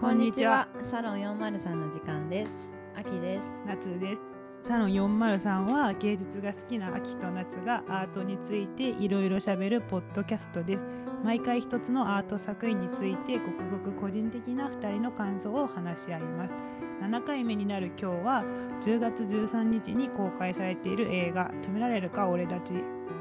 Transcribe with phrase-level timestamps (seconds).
[0.00, 0.68] こんにちは。
[0.92, 2.52] サロン403の時間です。
[2.94, 3.42] 秋です。
[3.66, 4.14] 夏で
[4.62, 4.68] す。
[4.68, 10.86] サロン403は芸術が好きな秋と夏がアートについていろいろ喋るポッドキャストです。
[11.24, 16.54] 毎回一つのアート作品についてごくごく個人的な2人の感想を話し合います。
[17.02, 18.44] 7回目になる今日は
[18.80, 22.72] 10月13日に公開されている映画「止められるか俺たち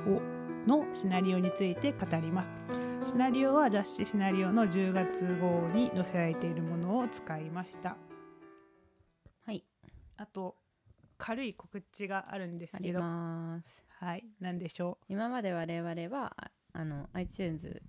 [0.06, 0.22] を」
[0.70, 2.87] のシナリオについて語ります。
[3.08, 5.08] シナリオは雑誌シナリオの10月
[5.40, 7.96] 号に載せられているものを使いました。
[9.46, 9.64] はい。
[10.18, 10.58] あと
[11.18, 13.88] 軽い告知があるんですありけど、ます。
[14.02, 17.82] はい、なんでしょ今まで我々は、ああの、iTunes、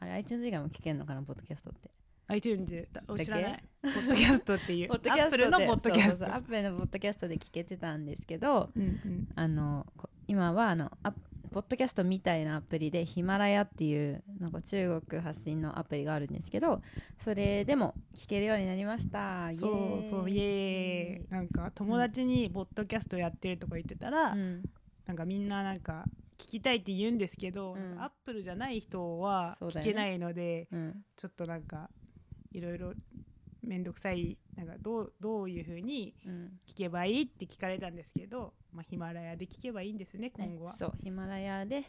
[0.00, 1.88] あれ、iTunes 以外も聞けるのかな、ポッドキャストって。
[1.88, 1.92] う。
[2.26, 3.64] iTunes だ知らない。
[3.82, 4.88] ポッドキャストっていう。
[4.90, 6.26] ポッドキャストで Apple のポッドキャスト。
[6.26, 9.28] アップルのポッドキャストで聞けてたんですけど、うんうん。
[9.36, 11.12] あの、こ今は、あの、ア
[11.48, 16.82] ポッドキャストみたいなアプリでヒマラヤっていうなんか中国発信のアプリがあるんですけど
[17.22, 19.50] それでも聞けるようになりました。
[19.58, 21.30] そうそう、イエーイ。
[21.30, 24.62] なんか友達にポッドキャストやってるとか言ってたら、うん、
[25.06, 26.04] なんかみんななんか
[26.38, 28.00] 聞きたいって言うんですけど、うん。
[28.00, 31.90] アップルじゃない人は聞けないので、うん、ちょっとなんか
[32.52, 32.92] いろいろ
[33.62, 36.52] めんどくさいなんかどうどういうふうにうん。
[36.66, 40.72] 聞けばいいって聞かれたんですけど、まあ、ヒマラヤで聞けばいいんですね今後は。
[40.72, 40.78] ね、。
[40.78, 41.84] そうヒマラヤで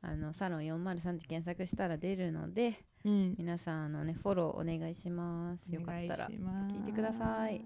[0.00, 3.34] あのサロン403って検索したら出るのでうん。
[3.38, 5.72] 皆さんあのねフォローお願いします。
[5.72, 7.62] よかったら聞いてください。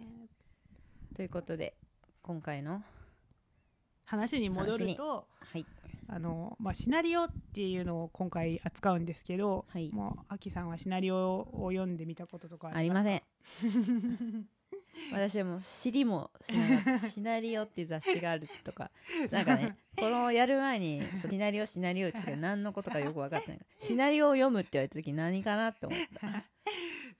[1.14, 1.76] ということで
[2.22, 2.82] 今回の
[4.04, 5.66] 話に戻るとはい
[6.08, 9.90] あの、まあ、シナリオっていうのを今回扱うんですけど、はい。
[9.92, 13.18] もうアキさんはシナリオを読んでみたこととかありません。
[13.18, 13.22] ん
[15.12, 16.30] 私はもう知りも
[17.12, 18.90] シナリオっていう雑誌があるとか
[19.30, 26.44] なんかね このやる前にシナリオシナリオって何のことかよく分かってないからシナリオを読むって言われた時何かなって思った。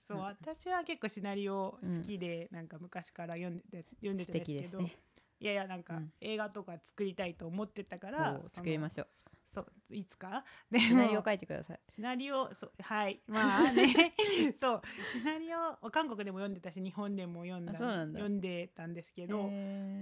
[0.07, 5.06] そう私は結構シナリオ好きで、なんか昔から読んでて読んで素たんですけど敵ですね
[5.39, 6.11] いやいやなんかうん。
[6.21, 9.07] 映画とか作りたいと思ってたから、作りまししょう。
[9.47, 10.43] そういつか？
[10.69, 11.79] でシナリオも書いてください。
[11.89, 14.13] シナリオそうはいまあね。
[14.59, 14.81] そう
[15.17, 18.19] シナリオ韓国でも読んでたし日本でも読んだんだ。
[18.19, 19.49] 読んでたんですけど、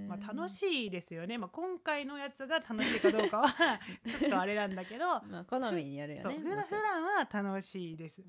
[0.07, 8.21] まあ、楽しいですよね、まあ、今回のやつが楽しいかどうかは ちょっとあれなんだけど、まあ好みによるよね普段は楽しいです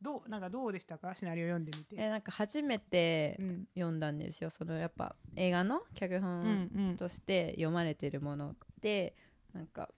[0.00, 1.14] どうなんかどうでしたか？
[1.14, 4.50] シナリオ読んでみて、えなんか初めてうん、読んだんですよ。
[4.50, 5.80] そのやっぱ映画の？
[5.94, 6.96] 脚うん本うん。
[6.96, 9.14] として読まれてるものって
[9.52, 9.88] なんか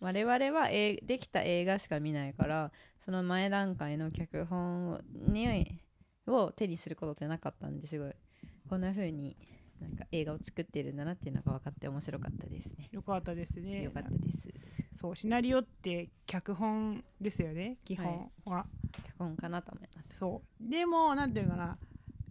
[0.00, 2.72] 我々はえーできた映画しか見ないから
[3.04, 5.80] その前段階の脚本をに
[6.26, 8.12] を手にすることってなかったんですごい。
[8.68, 9.34] こんな風に
[9.80, 12.88] なんか映画を作ってるんだなっていうのが分かって面白かったですね。
[12.92, 13.82] よかったですね。
[13.82, 14.48] よかったです
[15.00, 18.66] そうシナリオって脚本ですよね基本は、
[19.04, 20.18] 脚本かなと思います。
[20.18, 20.70] そう。
[20.70, 21.78] でもなんていうかな。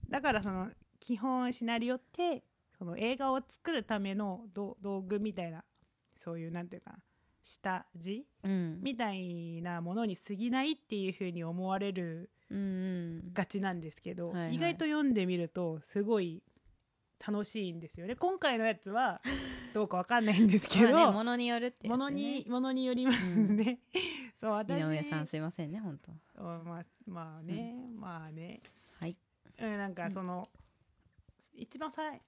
[0.09, 0.69] だからその
[0.99, 2.43] 基本シナリオって
[2.77, 5.63] その映画を作るための道道具みたいな
[6.17, 6.97] そういうなんていうかな。
[7.41, 8.81] 下地うん。
[8.81, 12.29] みたいなものに過ぎないっていうふうに思われる
[13.33, 14.55] がちなんですけど、はいはい。
[14.55, 16.43] 意外と読んでみるとすごい
[17.25, 18.15] 楽しいんですよね。
[18.15, 19.21] 今回のやつは
[19.73, 23.79] どうかわかんないんですけど、 まあねものによるってものにものによりますね、
[24.39, 24.79] そう私。
[24.79, 26.11] 井上さんすいませんね本当。
[26.41, 28.61] おまあまあね、まあね。
[28.99, 29.17] はい。
[29.59, 30.49] うんなんかその、
[31.53, 32.21] 一番さい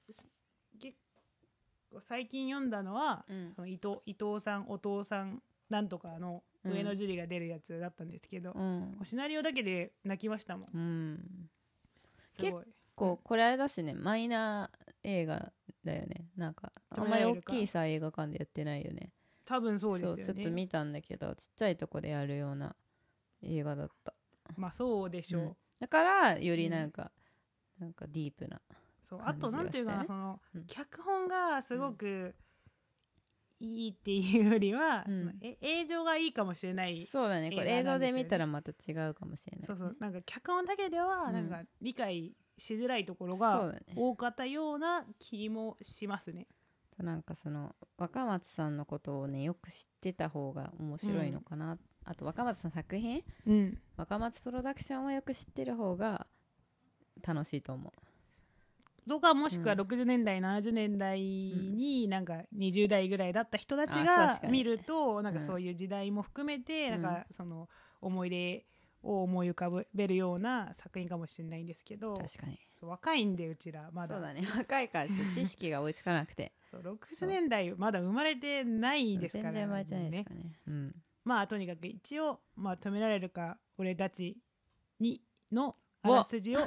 [0.79, 0.97] 結
[1.91, 3.53] 構最近読んだのは、うん。
[3.55, 8.99] その伊藤伊藤さんお父さんなんとかの上野樹里が出るやつだったんですけど、うん。
[9.03, 10.69] シナリオだけで泣きましたもん。
[10.73, 11.49] うん。
[12.31, 12.65] すごい。
[12.99, 14.78] こうこれあれだしねマイナー
[15.09, 15.51] 映画
[15.83, 16.29] だよね。
[16.35, 19.11] なんかあんまり大きいさ映画館でやってないよね。
[19.45, 20.23] 多分そうですよね。
[20.23, 22.75] ちょっと見たんだけどちっちゃいとこでやるような
[23.41, 24.13] 映画だった。
[24.57, 25.55] まあそうでしょう、うん。
[25.79, 27.11] だからよりなんか、
[27.79, 28.61] なんかディープな
[29.09, 30.65] そうあとなんていうかな、その、うん。
[30.67, 32.35] 脚本がすごく
[33.59, 35.35] いいっていうよりは、うん。
[35.61, 37.51] 映像がいいかもしれないそうだね。
[37.51, 39.95] これ映像で見たらまた違うかもしれない、ね、そうそう。
[39.99, 41.33] なんか脚本だけではうん。
[41.33, 43.79] なんか理解しづらいところそうがだね。
[43.95, 46.47] 多かったような気もしますね。
[46.97, 53.23] なんかその若松さんのことをねよく知ってた方が面白いのかな、あと若松さんの作品？
[53.47, 56.27] うん、若松プロダクションをよく知ってる方が
[57.25, 57.93] 楽しいと思
[59.07, 59.79] とかもしくはうん。
[59.81, 67.01] 60年代、70年代になんか20代ぐらいだった人たちあが確かに見るとなんかうんそういう時代も含めてうん。
[67.01, 67.69] なんかその
[68.01, 68.65] 思い出
[69.01, 72.15] を思い浮かべるような作品かもしれないんですけど。
[72.15, 72.59] う確かに。
[72.79, 74.15] そう若いんでうちらまだ。
[74.15, 74.47] そうだね。
[74.57, 76.51] 若いから 知識が追いつかなくて。
[76.71, 80.51] そう60年代まだ生まれてないですから全然生まれてないですからね。
[80.67, 80.95] うん。
[81.23, 84.37] まあとにかく一応、まあ、止められるか俺たち
[84.99, 86.59] にの あらすじを。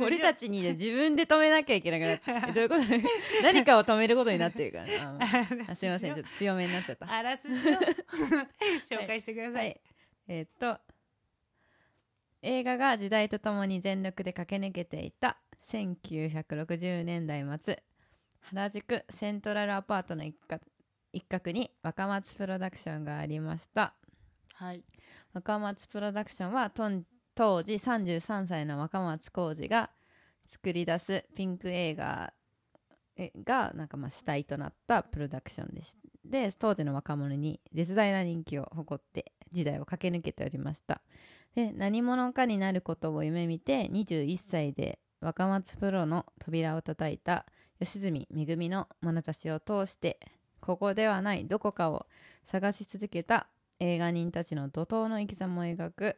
[0.00, 2.00] 俺たちにね自分で止めなきゃいけなく
[2.30, 3.42] なってえどういうこと？
[3.42, 5.76] 何かを止めることになってるから。
[5.76, 6.14] すいません。
[6.14, 7.12] ちょっと強めになっちゃった。
[7.12, 8.98] あらすじを。
[8.98, 9.58] 紹介してくださ。
[9.58, 9.70] はい。
[9.70, 9.91] い
[10.28, 10.80] えーっと
[12.42, 15.38] 映画が時代とともに全力で駆け抜けていた
[15.70, 17.82] 1960年代末
[18.40, 20.62] 原宿セントラルアパートの一角
[21.12, 23.94] 一角に若松プロダクションがありました
[24.54, 24.84] はい。
[25.32, 29.90] 若松プロダクションは当時33歳の若松浩二が
[30.48, 32.41] 作り出すピンク映画え
[33.44, 41.02] がなんかまあ主体となったプロダクションでしで当時の若者に絶大な人気を誇って時代を駆け抜けておりました。
[41.54, 47.44] で何者かになることを夢見て21歳で若松プロの扉を叩いた
[47.78, 50.18] 吉住恵の眼差しを通して
[50.60, 52.06] ここではないどこかを
[52.46, 53.48] 探し続けた
[53.80, 56.16] 映画人たちの怒涛の生き様を描く。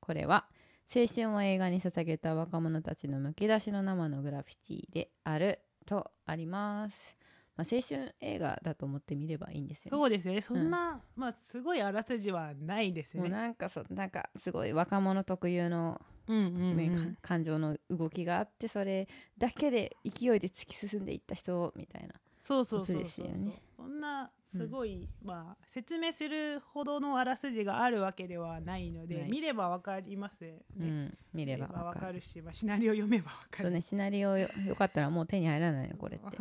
[0.00, 0.46] これは
[0.94, 7.16] 青春を映画に捧げた若者たちのむき出しの生のグラフィティであるとあります、
[7.56, 9.96] まあ、青春映画だと思ってみればいいんですよね。
[9.96, 10.42] そうですよね。
[10.42, 13.36] そんな、まあすごいあらすじはないですよもうね。
[13.36, 17.14] なんかそうなんかすごい若者特有の、うんうんねうん。
[17.14, 22.14] か感情の動きがあってそれだけで勢いで突き進んでいった人みたいな
[22.46, 23.60] そうそうそうですよね。
[23.76, 30.62] そんなすごい、まあ説明するほどのあらすじがあるわけではないので見ればわかりますね。
[30.78, 33.62] うん、見ればわわかるし、まあ、シナリオ読めばわかる。
[33.64, 36.38] そうねシナリオよよかったらもう手に入らないよこれって。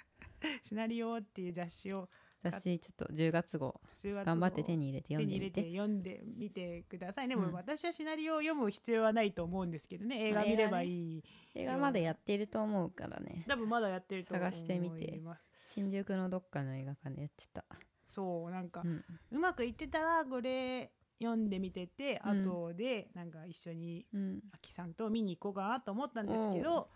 [0.62, 2.08] シナリオっていう雑誌を
[2.42, 3.80] 私ちょっと10月号。
[4.02, 7.28] 10月頑張って号手に入れて読んでみて読んでみてください。
[7.28, 7.52] でも、うん。
[7.52, 10.28] 私はシナリオを読む必要はないと思うんですけどね。
[10.28, 13.44] 映画見ればいい、映画まだやってると思うからね。
[13.48, 15.20] 多分まだやってると思い探してみて。
[15.68, 17.64] 新宿のどっかの映画館でやってた、
[18.10, 22.44] そうなんかう、ん、うまくいってたらこれ読んでみてて、うん。
[22.44, 26.90] 後でなんか一緒にうん、あきさんと見に行こうかなと思ったんですけおど、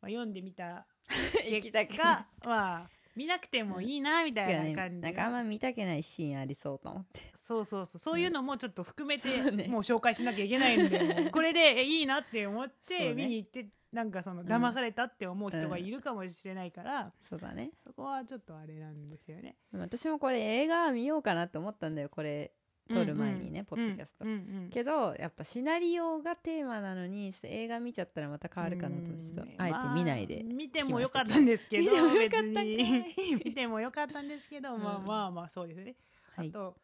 [0.00, 0.86] まあ、読んでみた
[1.46, 5.00] 行きたく結果まあ見なくてもいいなみたいな感じ。
[5.00, 7.20] なんかあんま見たくないシーンありそうと思って。
[7.48, 7.98] そうそうそう。
[7.98, 9.66] そういうのもちょっと含めてそうね。
[9.66, 13.14] もう紹介しなきゃいけないんで、もうこれでえいいなって思っ そうてね。
[13.14, 14.46] 見に行ってなんかそのん。
[14.46, 17.70] 騙されたって思う人がいるかもしれないから、そうだね。
[17.84, 19.56] そこはちょっとあれなんですよね。
[19.72, 22.52] 私もこれ映画見ようかなと思ったんだよこれ
[22.90, 33.42] 撮る前にね、ポッドキャスト、うんうんけどやっぱシナリオがテーマなのに映画見ちゃったらまた変わるかなと思ってちょっとうんあえて見ないで、まあ見てもよかったんですけど見てもよかったん別かいに。
[33.44, 35.06] 見てもよかったんですけど、ま あうん。
[35.06, 35.96] まあまあそうですね。
[36.36, 36.48] はい。
[36.48, 36.76] あと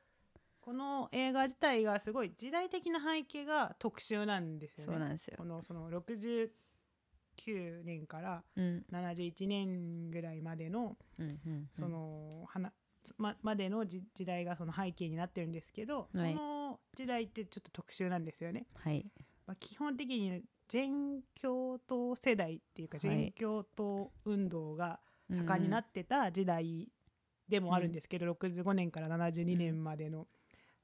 [0.60, 4.92] この映画自体がすごい時代的な背景が特殊なんですよね。
[4.92, 5.90] そうなんですよこのその
[7.36, 8.84] 69年からうん。
[8.92, 11.68] 71年ぐらいまでのうんうんうん。
[11.72, 12.72] その、はな
[13.18, 16.32] ままでのじ時代がその背景になってるんですけど、はい。
[16.32, 18.66] その時代ってちょっと特殊なんですよね。
[18.74, 19.04] はい。
[19.46, 23.16] まあ、基本的に全共闘世代っていうかはい。
[23.16, 25.00] 全共闘運動が
[25.30, 26.88] 盛んになってた時代
[27.48, 30.26] でもあるんですけど、65年から72年までの。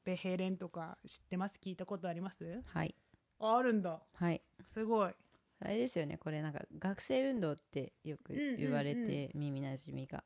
[0.02, 1.58] ベヘレンとか知ってます？
[1.62, 2.62] 聞いたことあります？
[2.64, 2.94] はい。
[3.38, 4.00] ああるんだ。
[4.14, 4.42] はい。
[4.72, 5.12] すごい
[5.60, 6.16] あれですよね。
[6.18, 10.24] これなんか学生運動ってよく言われて耳なじみが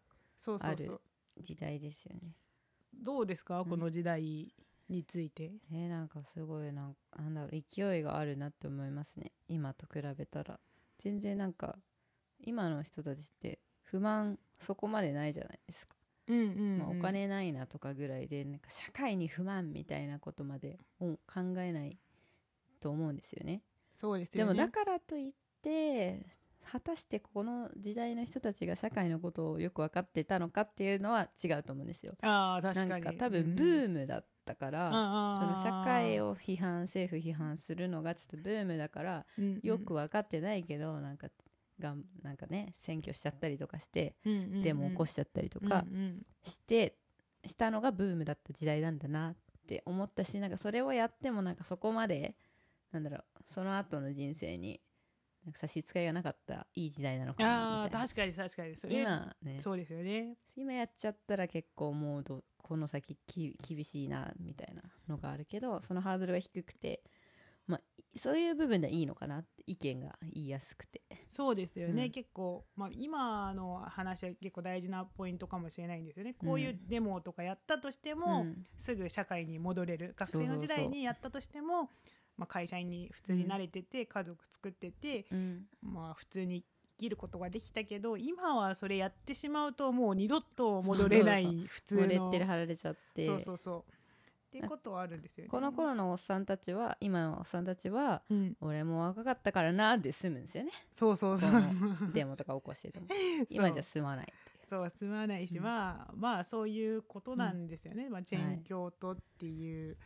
[0.60, 1.00] ある
[1.40, 2.36] 時代ですよね。
[2.94, 3.60] どうですか？
[3.62, 3.64] ん。
[3.66, 4.54] この時代
[4.88, 9.32] について、えーなんかすごいなんなんだろう勢いがあるなって思いますね。
[9.48, 10.60] 今と比べたら。
[10.98, 11.76] 全然なんか
[12.40, 15.94] 今の人たちって不満そこまでないじゃないですか、
[16.28, 16.42] うんう
[16.76, 21.98] んまあ、お金ないなとかぐらいでなんか社会に不満みたいなことまでを考えない
[22.80, 23.62] と思うんですよね
[23.96, 24.54] そうですよね。
[24.54, 25.32] でもだからといっ
[25.62, 26.26] て
[26.70, 32.14] 果たしてこの時代の人たちが社会のことをよく分かってたのかっていうのは違うと思うんですよ。
[32.22, 32.90] ああ確かに。
[32.90, 34.90] なんか多分ブームだったから、
[35.38, 39.26] その社会を批判政府批判するのがちょっとブームだから
[39.62, 41.28] よく分かってないけどなんか
[41.78, 44.14] がんなんかね選挙しちゃったりとかして
[44.62, 45.84] デモ起こししちゃったりとか
[46.44, 46.96] して
[47.44, 49.36] したのがブームだった時代なんだなっ
[49.66, 52.36] て思ったしなんかそれをやってもなんかそこまで
[52.94, 54.80] なんだろうその後の人生に
[55.44, 58.06] なんか差し支えがなかったいい時代なのかなああみたいな。
[58.06, 58.76] 確かに確かに。
[58.76, 59.60] それ今ね。
[59.60, 60.38] そうですよね。
[60.56, 67.02] 今やっちゃったら結構もうどこの先き厳しいなみたいなのがあるけどそのハードルが低くて、
[67.66, 67.80] まあ、
[68.18, 71.02] そういう部分ではいいのかなって意見が言いやすくて。
[71.26, 72.10] そうですよね、うん。
[72.10, 76.34] 結構、まあ、今の話は結構大事なポイントかもしれないんですよね。
[76.34, 78.66] こういうデモとかやったとしても、うん。
[78.78, 80.14] すぐ社会に戻れる。
[80.16, 81.90] 学生の時代にやったとしても
[82.36, 85.62] まあ、会社員に普通に慣れてて、家族作ってて、うん。
[85.82, 92.06] まあ、普通に生きることができたけど今はそれやってしまうともう二度と戻れない普通の。
[92.06, 93.26] レッテル貼られちゃって。
[93.26, 93.80] そうそうそう。
[93.80, 93.82] っ
[94.54, 95.50] っていうことはあるんですよね。
[95.50, 98.56] この頃のおっさんたちは今のおっさんたちはうん。
[98.60, 100.70] 俺も若かったからなで済むんですよね。
[100.94, 101.50] そうそうそう。
[102.12, 103.06] デモとか起こしてても。
[103.50, 104.66] 今じゃ済まないっていう。
[104.70, 105.64] そう済まないし、うん。
[105.64, 109.96] まあまあそういうことなんですよね、まあ、全教徒っていう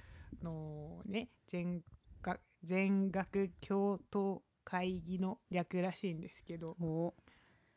[0.43, 1.83] のをね全
[2.23, 6.77] 学全学教徒会議の略らしいんですけど。
[6.81, 7.15] お。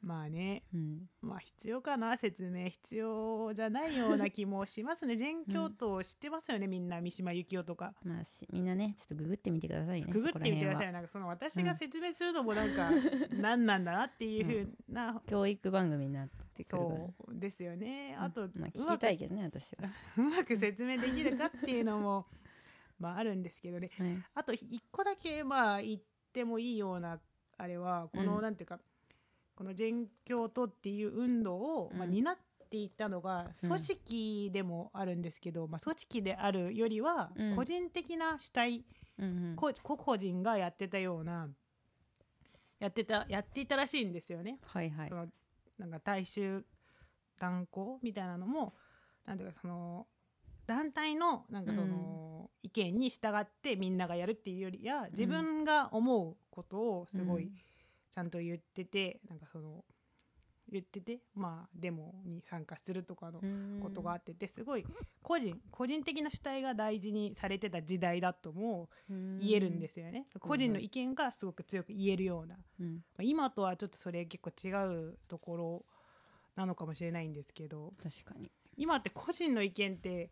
[0.04, 0.64] まあね。
[0.74, 1.02] うん。
[1.22, 5.16] まあ必要かな説明必要じゃないような気もしますね。
[5.18, 7.94] 全教徒知ってますよね、みんな三島由紀夫とか。
[8.04, 12.90] まあしみんなねちょっとググってみてくださいねググってみてくださいなんかその私が説明するのもなんか
[13.40, 18.16] 何なんだなっていうふうな、教育番組になってくるそうですよね。
[18.20, 22.26] あと、まあ、うまく聞きたいけどね私は、 うまく説明できるかっていうのも
[23.02, 23.90] まああるんですけどね。
[23.98, 24.24] はい。
[24.36, 27.20] あと一個だけまあ言ってもいいような
[27.58, 28.42] あれはこの、うん。
[28.42, 28.80] なんていうか
[29.56, 32.38] この全教徒っていう運動を、まあ、うん担っ
[32.70, 33.70] ていったのがうん。
[33.70, 37.56] 組織でもあるんですけど、まあ、組織であるよりはうん。
[37.56, 38.86] 個人的な主体、
[39.18, 41.50] うん個々人がやってたような
[42.80, 44.58] やってたやっていたらしいんですよね。
[44.66, 45.10] はいはい。
[45.10, 45.28] その
[45.78, 46.66] なんか大衆
[47.38, 48.74] 断行みたいなのも
[49.26, 50.08] なんていうかその
[50.72, 57.52] 団体のなんかその、意見に従ってみんながやるっていうよりや自分が思うことをすごい
[58.14, 59.84] ちゃんと言ってて、なんかその
[60.72, 63.80] 言っててまあデモに参加するとかのうん。
[63.82, 64.86] ことがあっててすごい
[65.22, 70.28] 個人個人的な主体が大事にされてた時代だとも言えるんですよね。
[70.40, 72.56] 個人の意見がすごく強く言えるような。
[72.80, 72.94] うん。
[72.96, 74.72] まあ今とはちょっとそれ結構違
[75.10, 75.86] うところ
[76.56, 77.94] なのかもしれないんですけど。
[78.02, 78.50] 確かに。
[78.78, 80.30] 今って個人の意見って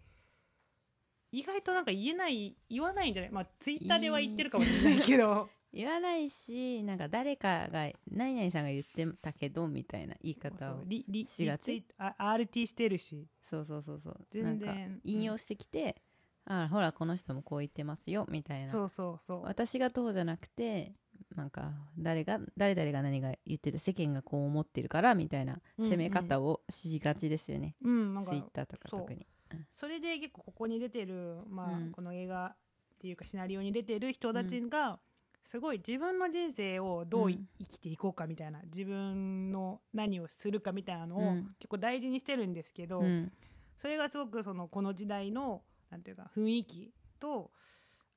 [1.32, 3.32] 意外となんか言えない言わないんじゃない？
[3.32, 5.50] まあツイッターでは言ってるかもしれないけど。
[5.72, 10.84] 言わないしなんか誰かが何々さんが言ってたけどみたいな言いそ方を
[11.28, 11.86] しがち。
[12.00, 13.28] RT してるし。
[13.48, 14.28] そうそうそうそう。
[14.32, 16.02] 全然なんか引用してきて、
[16.46, 18.72] あほらこの人もこう言ってますよみたいな。
[18.72, 19.44] そうそうそう。
[19.44, 20.94] 私がどうじゃなくて
[21.36, 25.92] なんか誰が誰々が何が言ってて世間がこう思ってるからみたいなうんうん。
[25.92, 29.28] 攻め方をしがちですよね、うんなんかツイッターとか特に
[29.76, 31.92] それで結構ここに出てる、まあうん。
[31.92, 32.56] この映画っ
[33.00, 35.00] ていうかシナリオに出てる人たちが、
[35.44, 37.48] すごい自分の人生をどういうん。
[37.60, 41.56] 生きていこうかみたいな自分の何をするかみたいなのをうん。
[41.60, 43.32] 結構大事にしてるんですけど、うん。
[43.78, 47.52] それがすごくそのこの時代のなんていうか雰囲気と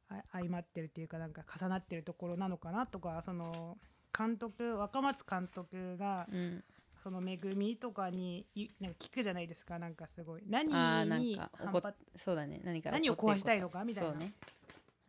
[0.08, 3.78] あ相まってるっていうかなんか重なってるところなのかなとかその
[4.16, 6.64] 監督若松監督がうん
[7.02, 10.42] その恵みとかにいなんか聞くじゃないですかなんかすごい。
[10.46, 12.60] 何に反発そうだね。
[12.64, 13.84] 何か何を壊したいのか？
[13.84, 14.12] みたいな。
[14.14, 14.32] ね。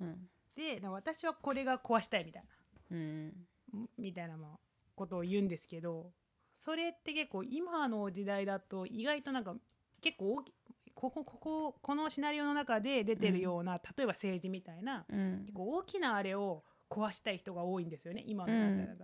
[0.02, 0.30] うん。
[0.56, 2.44] で私はこれが壊したいみたい
[2.92, 3.28] うん。
[3.74, 4.60] なみたいなまあ
[4.96, 6.12] ことを言うんですけど
[6.54, 9.56] それって結構今の時代だと意外となんか
[10.02, 10.54] 結構大き
[10.94, 15.42] こここここのシナリオの中で出てるような、例えば政治みたいなうん。
[15.46, 18.98] 結構大きなあれを壊したい人が多いんですよね今のなん。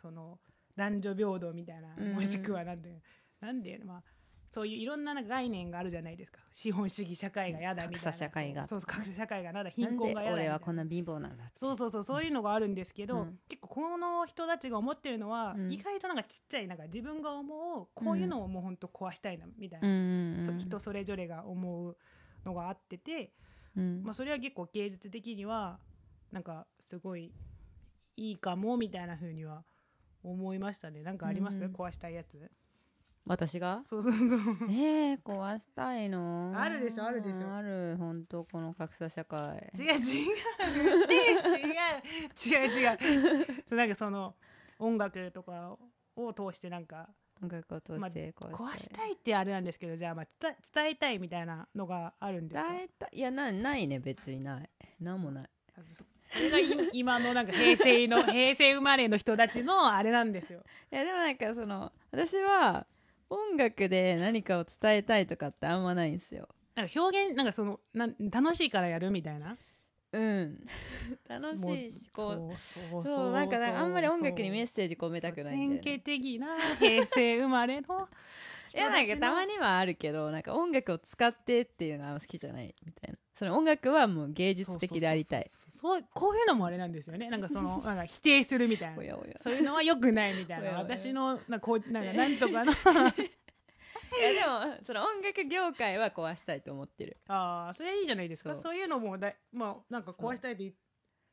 [0.00, 0.38] その
[0.76, 2.14] 男女平等みたいな、うん。
[2.14, 3.02] もしくはなんで
[3.40, 4.02] なんでまあ
[4.50, 6.38] そういういろんななんか概念があるじゃないですか。
[6.52, 8.12] 資本主義社会が嫌だみたいな。
[8.12, 8.66] 格差社会が。
[8.68, 13.38] そうそう格差社会がなんだな貧困が嫌だ俺はこんな貧乏なんだそうそうそうそういうのがあるんですけど、うん。
[13.48, 15.72] 結構この人たちが思ってるのは、うん。
[15.72, 21.96] 意外となんかちっちゃいなんか自分が思うこういうのをもう本当壊したいなみたいな、うん人それぞれが思う
[22.44, 23.32] のがあってて、
[23.76, 24.02] うん。
[24.04, 25.80] まあ、それは結構芸術的には
[26.30, 27.32] なんかすごい
[28.16, 29.64] いいかもみたいな風には
[30.24, 31.02] 思いましたね。
[31.02, 32.50] なんかあります、うん壊したいやつ？
[33.26, 33.82] 私が？
[33.86, 34.28] そうそうそう。
[34.70, 36.52] えー、壊したいの？
[36.54, 37.54] あるでしょあるでしょ。
[37.54, 37.96] ある。
[37.98, 39.72] 本当この格差社会。
[39.78, 39.94] 違う違う。
[42.46, 42.90] 違う違う。
[42.90, 42.94] 違
[43.72, 44.34] うなんかその
[44.78, 45.76] 音楽とか
[46.16, 47.08] を通してなんか
[47.42, 52.68] 音楽を通して壊したい,、壊したいってあれなんですけどじゃあまあ伝え伝えたいみたいなのがあるんですか？
[52.68, 53.20] 伝えたい。
[53.20, 54.68] やなないね別にない。
[55.00, 55.50] なんもない
[56.34, 60.62] それがい今のなんか平成の 平成生まれの人たちのあれなんですよ。
[60.92, 62.86] いやでもなんかその私は
[63.30, 66.48] 音楽で何かを伝えたいとかってあんまないんですよ。
[66.74, 69.56] なんか表現なんかそのなん楽しいからやるみたいな？
[70.12, 70.58] うん。
[71.28, 78.08] 楽しいしこうそうそうなんかあんまり音楽にメッセセージ込めたくないんだよ、典ね、型的な平成生まれの
[78.74, 83.18] いやなんかたまににはあるけどなんか音楽を使ってっていうのがあんま好きじゃないみたいな。
[83.34, 85.50] その音楽はもう芸術的でありたい。
[85.70, 87.30] そうこういうのもあれなんですよね。
[87.30, 88.96] なんかその なんか否定するみたいな。
[89.40, 90.72] そういうのは良くないみたいな。
[90.78, 92.72] 私のなんかこうなんかなんとかの。
[94.14, 97.16] いやでもその音楽業界は壊したいと思ってる。
[97.28, 98.54] ああそれいいじゃないですか。
[98.56, 98.76] そう。
[98.76, 100.72] いうのもだいまあなんか壊したいって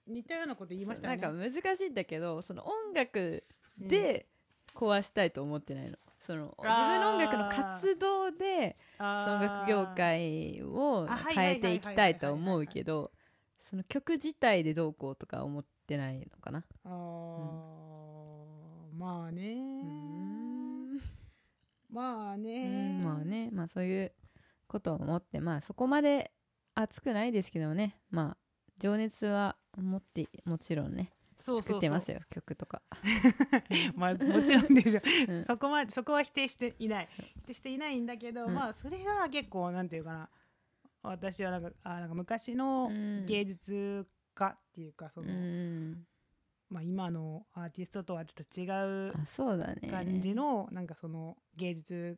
[0.08, 3.44] 似たようなこと言いましたよねなんか難しいんだけどその音楽
[3.78, 4.28] で
[4.76, 5.98] 壊したいと思ってないの。
[6.20, 13.12] その自分の音楽の活動でその音楽業界を変えていきたいとは思うけど
[13.60, 16.64] その曲自体でどうこうとか思ってないのかな。
[16.86, 16.92] あー。
[18.98, 19.54] まあね。
[19.54, 21.02] うん。
[21.90, 23.50] まあうねんまあね。
[23.52, 24.12] まあそういう
[24.68, 26.32] ことを思ってまあそこまで
[26.76, 27.98] 熱くないですけどね。
[28.10, 28.38] まあ
[28.78, 31.14] 情熱は持ってもちろんね
[31.44, 32.82] 作ってますよ曲とか、
[33.96, 35.02] まあもちろんでしょ。
[35.28, 35.46] うん。
[35.46, 37.10] そこまでそこは否定していない。
[37.38, 38.54] 否定していないんだけど、うん。
[38.54, 40.30] まあそれが結構なんていうかな。
[41.04, 43.26] 私はなんかあなんか昔のうん。
[43.26, 46.08] 芸術家っていうかその、うん。
[46.70, 49.14] まあ、今のアーティストとはちょっと違う
[49.92, 52.18] 感じのなんかその芸術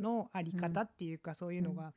[0.00, 1.92] のあり方っていうか、そういうのが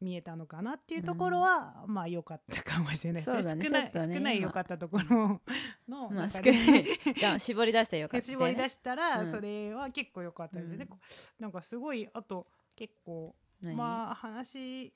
[0.00, 3.26] 見えたのかなっていうところは、まあ良かったかもしれない。
[3.26, 3.32] ね。
[3.32, 5.40] 少ないね少ない良かったところ
[5.88, 6.84] のまあ少ない
[7.20, 9.30] が絞り出したらよかった、ね、絞り出したら、うん。
[9.30, 10.86] それは結構良かったですね、うん。
[10.86, 10.98] こ
[11.40, 13.76] なんかすごいあと結構何？
[13.76, 14.92] まあ話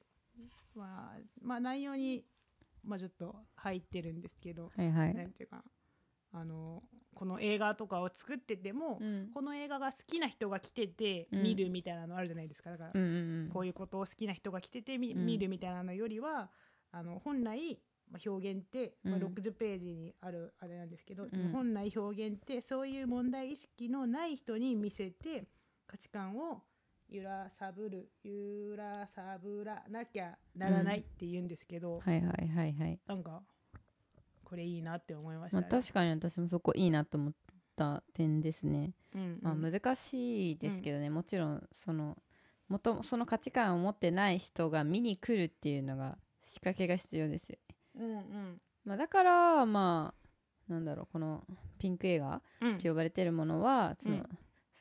[0.77, 2.25] まあまあ内容に
[2.85, 5.65] まあちょっと入ってるんですけど、はいはい、なんていうか
[6.33, 6.83] あの
[7.15, 9.31] この映画とかを作ってても、うん。
[9.33, 11.43] この映画が好きな人が来ててうん。
[11.43, 12.71] 見るみたいなのあるじゃないですか。
[12.71, 13.51] だから、うんうんうん。
[13.53, 16.51] こういうことを好きな人が来てて見るみたいなのよりは
[16.91, 17.79] あの本来、
[18.11, 21.53] まあ、表現って、まあ、うん60ページにあるあれなんですけど、うん。
[21.53, 25.47] 本来表現ってそういう問題意識のない人に見せて
[25.87, 26.63] 価値観を
[27.09, 32.99] 揺らさぶる揺らさぶらなきゃならないって言うんですけど、はいはいはいはい。
[33.07, 33.43] なんか
[34.53, 35.67] これいいなって思いましたね。
[35.71, 37.33] まあ確かに私もそこいいなと思っ
[37.75, 42.19] た点ですね、うんまあうん難しいですけどね、もちろんその
[42.69, 47.57] もともその価値観を持ってない人が見に来るっていうのが仕掛けが必要ですよ。
[47.95, 48.61] ね、うんうん。
[48.85, 50.13] まあ、だからま
[50.69, 51.45] あなんだろうこの
[51.79, 52.75] ピンク映画うん。
[52.75, 54.29] って呼ばれてるものはその,、うん。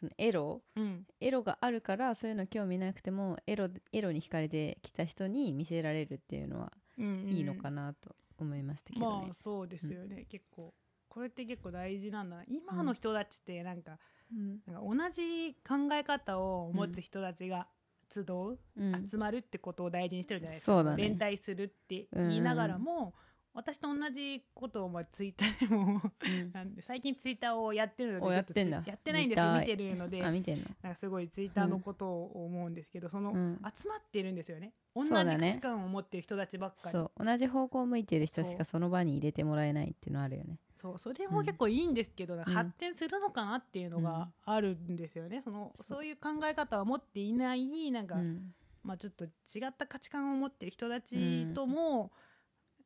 [0.01, 0.61] そのエロ。
[0.75, 1.05] うん。
[1.21, 7.31] エロがあるからそういうの興味なくてもエロエロに惹かれてきた人に見せられるっていうのはうんうん。
[7.31, 9.25] いいのかなと思いましたけどね。
[9.27, 9.33] まあ。
[9.33, 10.73] そうですよね、結構
[11.07, 12.43] これって結構大事なんだな。
[12.47, 13.99] 今の人たちってなんか,、
[14.31, 14.61] うん。
[14.65, 17.67] なんか同じ考え方を持つ人たちが
[18.13, 19.09] 集う、うん。
[19.09, 20.71] 集まるってことを大事にしてるじゃないですか。
[20.73, 21.03] そうだね。
[21.03, 23.13] 連帯するって言いながらも、
[23.53, 26.51] 私と同じことをまあツイッターでもうん。
[26.53, 28.83] なんで最近ツイッターをやってるのでおちょっとやってんだ。
[28.85, 29.39] やってないんです。
[29.39, 30.23] よ見てるので。
[30.23, 30.65] あ見てんの。
[30.81, 33.55] なんかすごいツイッターのことを思うんですけど、その、うん。
[33.57, 34.73] 集まってるんですよね。
[34.95, 36.91] 同じ価値観を持ってる人たちばっかり。
[36.91, 37.25] そう。
[37.25, 40.57] 同じ方向を向いてる人しそうかその場に入れてもらえないっていうのあるよね。
[40.81, 40.97] そう。
[40.97, 42.43] それも結構いいんですけど、うん。
[42.43, 48.53] 発展するのかなっていうのがあるんですよね、そのそういう考え方を持っていないなんか、うん。
[48.83, 52.11] まあ、ちょっと違った価値観を持ってる人たちとも、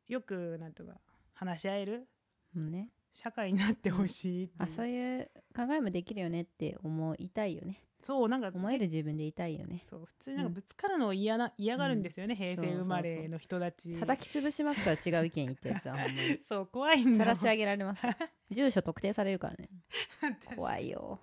[0.08, 1.00] よくなんとか
[1.34, 2.08] 話し合える
[2.56, 2.90] うんね。
[3.14, 7.82] 社会になってほしいあそういう考えもできるよねって思いたいよね。
[8.06, 9.82] そうなんか思える自分でいたいよね。
[9.90, 14.00] そう普通になんかぶつかるのを嫌な嫌がるんですよね、平成生まれの人たち。
[14.00, 15.96] 叩き潰しますから違う意見言ったやつは
[16.48, 18.04] そう怖いんだ晒し上げられます
[18.52, 19.70] 住所特定されるからね。
[20.56, 21.20] 怖いいよ。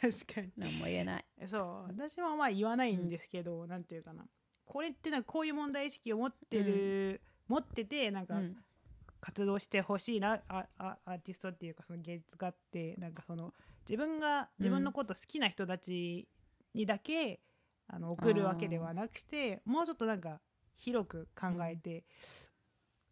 [0.00, 0.52] 確かに。
[0.58, 1.24] 何も言えない。
[1.46, 4.26] そう私はまあ言わないんですけど、なんていうかな。
[4.66, 7.22] これってなんかこういう問題意識を持ってる、
[7.52, 8.56] 持っててなんかうん。
[9.24, 13.54] 活動してほしいな、ああアーティストっていうかその芸術家ってなんかその
[13.88, 16.26] 自分が自分のこと好きな人たち
[16.74, 17.38] にだけ、
[17.86, 20.40] あの送るわけではなくてもうちょっとなんか
[20.76, 22.02] 広く考えて、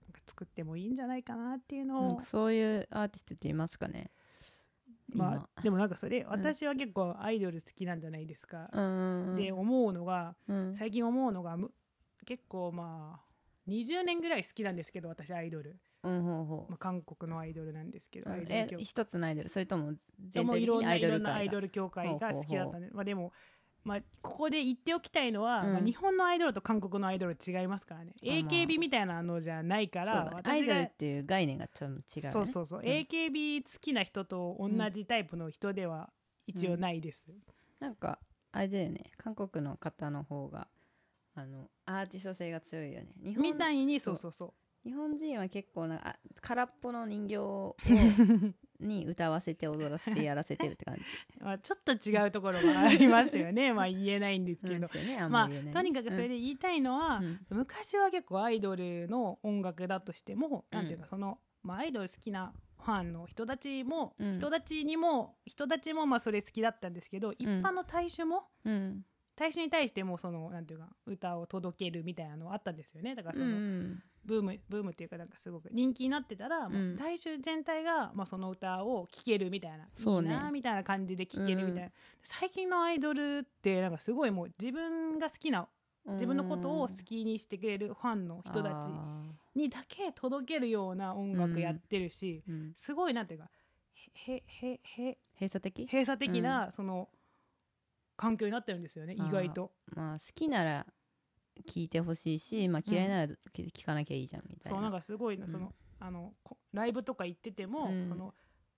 [0.02, 4.10] なんか作ってもいいんじゃないかなっていうのを、うんそういうアーティストっていますかね？
[5.14, 8.68] まあでもなんかそれ私は結構アイドル好きなんじゃないですか。
[9.36, 10.74] で思うのがうん。
[10.74, 11.70] 最近思うのがむ
[12.26, 13.29] 結構まあ
[13.68, 18.40] 20年ぐらい好きなんですけど私アイドル、うんほうほまあ、韓国のアイドルなんですけど、ううん。
[18.40, 19.98] アイドル協え一つのアイドルそれともで
[20.32, 23.32] 全体的もいろんなにアイドルいろんなアイドル協会が好きだったんでまあ、でも、
[23.84, 25.72] まあ、ここで言っておきたいのは、うん。
[25.74, 28.34] まあ、日本のアイドルと韓国のアイドル違いますからね、あまあ。
[28.36, 32.30] AKB みたいなのじゃないから、アイドルがっていう概念が多分違うよね。
[32.30, 32.84] そうそうそう、ん。
[32.84, 36.10] AKB 好きな人と同じタイプの人では
[36.46, 37.22] 一応ないです、
[37.78, 38.18] なんか
[38.52, 39.12] あれだよね。
[39.16, 40.68] 韓国の方の方が
[41.40, 43.08] あのアーティスト性が強いよね。
[43.22, 44.14] 日本みたいにそそう。
[44.14, 44.52] うそうそう。
[44.82, 47.76] 日本人は結構なあ空っぽの人形を
[48.78, 51.02] に歌わせて踊らせてやらせてるって感じ。
[51.40, 53.72] まあちょっと違うところがありますよね。
[53.74, 54.88] まあ言えないんですけど、
[55.28, 57.46] まあとにかくそれで言いたいのは、うん。
[57.50, 60.78] 昔は結構アイドルの音楽だとしても、うん。
[60.78, 64.34] なんていうかその、まあ、アイドル好きなファンの人たちも、うん。
[64.34, 69.04] 人たちにも人たちもまあそれ好きだったんですけど、一般の大衆もうん
[69.40, 73.14] 大衆に対してもそのなんていうか歌を届けるみたいなのあったんですよね。
[73.14, 74.02] だからうんうその、ん。
[74.26, 76.96] ブームブームっていうかなんかすごく人気になってたら、もううん。
[76.98, 80.38] 大衆全体が、まあ、その歌を聴けるみたいなそうね。
[80.52, 81.90] みたいな感じで聴けるみたいな、
[82.22, 85.68] 最近のアイドルってなんかすごいもう自分が好きな
[86.12, 93.50] 自分のことを好きにしてくれるファンの人たちあにだけ届けるような音楽やってるし、すごいなんていうか
[94.26, 95.86] へへへへ閉鎖的？
[95.86, 97.08] 閉鎖的な、その
[98.20, 99.72] 環境になってるんですよね意外と。
[99.96, 100.86] まあ好きなら
[101.66, 104.78] 聞いてほしいし、まあ、嫌いなら聞かなきゃいいじゃんみたいな。
[104.78, 105.50] そうなんかすごいなうん。
[105.50, 108.08] その、あのこライブとか行ってても、うん。
[108.10, 108.34] その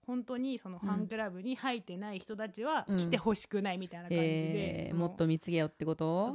[0.06, 2.96] 本当にそのファンクラブに入ってない人たちはうん。
[2.96, 4.30] 来てほしくないみたいな感じで、その。
[4.30, 6.34] えーもっと見つけようってこと？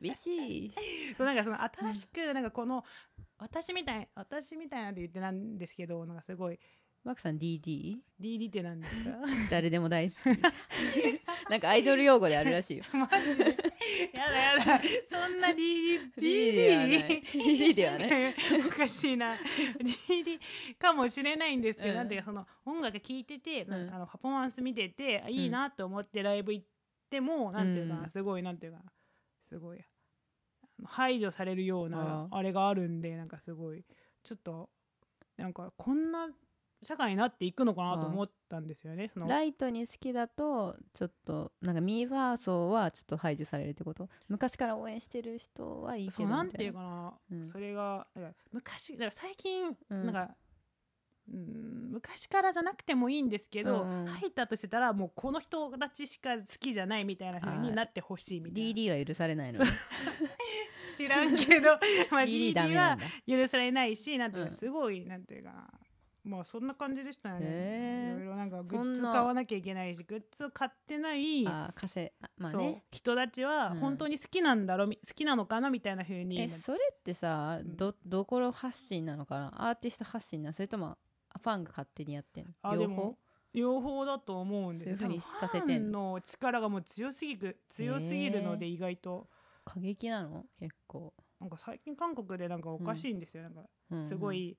[0.00, 0.72] 厳しい。
[1.16, 2.84] そうなんかその新しくなんかこの
[3.38, 6.58] 私みたい私みたいなんて言ってなんですけどなんかすごい
[7.04, 7.96] マークさん DD?
[8.20, 9.10] DD ってなんですか？
[9.50, 10.26] 誰でも大好き。
[11.50, 12.84] なんかアイドル用語であるらしいよ。
[12.94, 13.44] マジで？
[14.14, 14.80] やだやだ。
[15.10, 17.22] そんな DD DD ではない。
[17.24, 18.34] DD ではない。
[18.66, 19.34] おかしいな。
[19.34, 20.38] DD
[20.78, 21.96] かもしれないんですけど、うん。
[21.96, 23.72] なんていうかその音楽聴いてて、うん。
[23.92, 26.66] あのパフォーマンス見ててあいいなと思ってライブ行っ
[27.10, 28.84] ても、なんていうかすごいなんていうかな
[29.48, 29.80] すごい
[30.84, 33.84] 排除されるようなああれがあるんでなんかすごい
[34.22, 34.70] ちょっと
[35.36, 36.28] なんかこんな
[36.82, 39.08] 社会になっていくのかなと思ったんですよね。
[39.12, 44.08] そのライトに好きだとちょっとなんかミーファー層はちょっと排除されるってこと？
[44.28, 46.42] 昔から応援してる人はいいけどそうな。
[46.42, 47.46] んていうかかな、うん。
[47.46, 48.06] それが
[48.52, 50.06] 昔だから最近、うん。
[50.06, 50.34] なんか
[51.32, 54.06] うん昔からじゃなくてもいいんですけど、うんうん。
[54.08, 58.70] 入ったとしてたらもうこの人たちしか好きじゃないみたいな風になってほしいみたいな。
[58.70, 59.70] DD は許されないのね
[60.96, 61.78] 知らんけど。
[62.10, 64.56] まあ DD は許されないしなんていうかうん。
[64.56, 65.70] すごい、なんていうかな
[66.24, 68.12] まあそんな感じでしたよね。
[68.14, 72.84] いろいろなんかグッズ買わなきゃいけないしグッズを買ってないあー稼いまあね。
[72.92, 73.80] 人たちはうん。
[73.80, 76.38] 本当に好きなんだろう、み好きなのかなみたいな風に。
[76.38, 77.76] えそれってさうん。
[77.76, 79.68] どどころ発信なのかな？
[79.70, 80.52] アーティスト発信なの？
[80.52, 80.96] それとも
[81.42, 82.52] ファンが勝手にやってんの？
[82.52, 83.18] 両方あでも
[83.52, 84.04] 両方？
[84.04, 89.28] だと思うんですそういうさせてんファンの力がもう強すぎる強すぎるのでへ意外と。
[89.64, 90.46] 過激なの？
[90.58, 94.08] 結構、なんか最近韓国でなんかおかしいんですよ、なんかうんうん。
[94.08, 94.58] すごい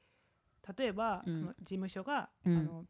[0.78, 1.39] 例えば、うん。
[1.39, 2.58] その事務所が、うん。
[2.58, 2.86] あの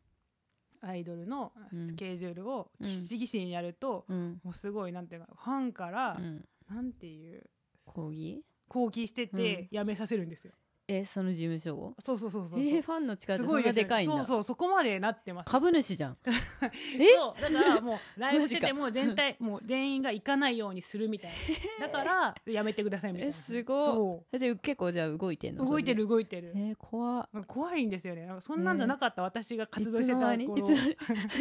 [0.82, 1.88] アイドルのうん。
[1.88, 4.40] スケジュールをうんギシギシにやると、うん。
[4.44, 6.46] もうすごいなんていうかファンから、うん。
[6.70, 7.44] なんていう
[7.86, 8.44] 抗議？
[8.70, 10.54] 抗議してて辞めさせるんですよ、
[11.00, 11.94] えその事務所を？
[12.04, 12.60] そうそうそうそう。
[12.60, 14.18] えー、ファンの力ってそんなでかいんだ。
[14.18, 15.52] そうそうそこまでなってます。
[15.52, 16.18] 株主じゃん。
[16.26, 17.06] え？
[17.16, 21.32] そうだからもうライブしてても全体もう全員が行かないようにするみたい
[21.80, 21.88] な。
[21.88, 23.36] だからやめてくださいみたいな。
[23.36, 23.86] えすごい。
[23.86, 25.64] そだって結構じゃあ動いてんの？
[25.66, 26.52] う動いてる動いてる。
[26.52, 27.30] それでえー、怖っ。
[27.34, 28.26] なんか怖いんですよね。
[28.26, 30.76] なんかそんなんじゃなかった私が活動してたいつの間に頃 いつの？
[30.78, 30.98] 間に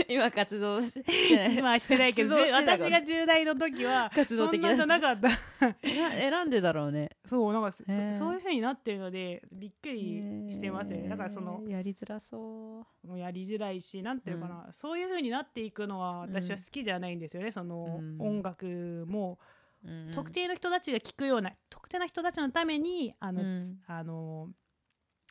[0.08, 1.54] 今活動してない。
[1.56, 5.28] 今はしてないけど活動してた私が10代の時は活動的そんなんじゃなかった。
[5.62, 7.10] な選んでだろうね。
[7.28, 8.18] そうなんかそへー。
[8.18, 11.08] そういう風になってるのでびっくりしてますよね。
[11.08, 18.18] だからそのえーやりづらそもうやりづらいしなんていうかな、そういう風になっていくのは私は好きじゃないんですよね、そのうん。
[18.18, 19.38] 音楽も。
[19.84, 20.10] う、うん。
[20.12, 23.78] 特定の人たちが聴くような特定の人たちのためにあの、うん。
[23.86, 24.50] あの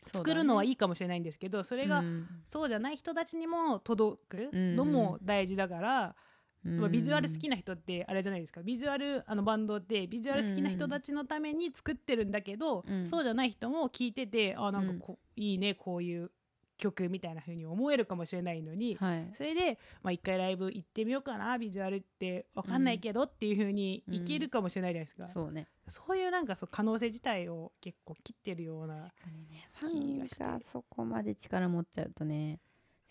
[0.08, 2.28] 作るのはいいかもしれないんですけどそれが、うん。
[2.46, 6.16] そうじゃない人たちにも届くのも大事だから、
[6.64, 8.62] まあ、ビジュアル好きな人ってあれじゃないですか。
[8.62, 13.08] ビジュアルあのバンドってビジュアル好きな人たちのために作ってるんだけど、うん。
[13.08, 16.32] そうじゃない人も聞いててあなんかこ、いいねこういう
[16.78, 19.30] 曲みたいな風に思えるかもしれないのに、はい。
[19.34, 32.60] それで、まあ、一回ライブ行ってみようかなビジュアルって分かんないけどっていう風にいけるかもしれないじゃないですか、そうねそういうなんかそう可能性自体を結構切ってるような確かにね気ファンがそこまで力持っちゃうとね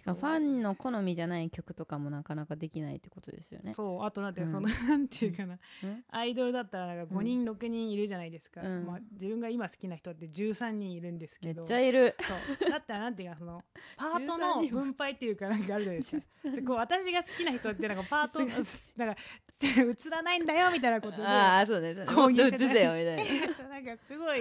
[0.04, 3.74] ファンの好みじゃない曲とかもなかなかできないってことですよね。
[3.74, 4.04] そう。
[4.04, 4.68] あとなんていうかうん。
[4.68, 5.58] その、なんていうかな。
[5.84, 6.04] うん。
[6.10, 8.62] アイドルだったらなんか5人、6人いるじゃないですか、
[9.12, 12.16] 自分が今好きな人って13人いるんですめっけどちゃいる。
[12.20, 12.70] そう。
[12.70, 13.62] だったらなんていうかその
[13.96, 16.26] パートの13人も分配っていうかなんかあるじゃないですか。
[16.50, 19.16] でこう私が好きな人ってなんかパートす なんか
[19.60, 22.14] 映らないんだよみたいなことでああそうねそうね。
[22.14, 23.68] こういう映せよみたいな。
[23.68, 24.40] なんかすごい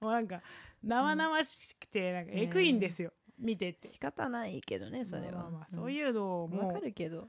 [0.00, 0.40] もうなんか
[0.82, 3.88] 生々しくてなんかえぐいんですよ、見てて。
[3.88, 7.28] 仕方ないけどねそれは、まあまあそういうのうんわもかるけど。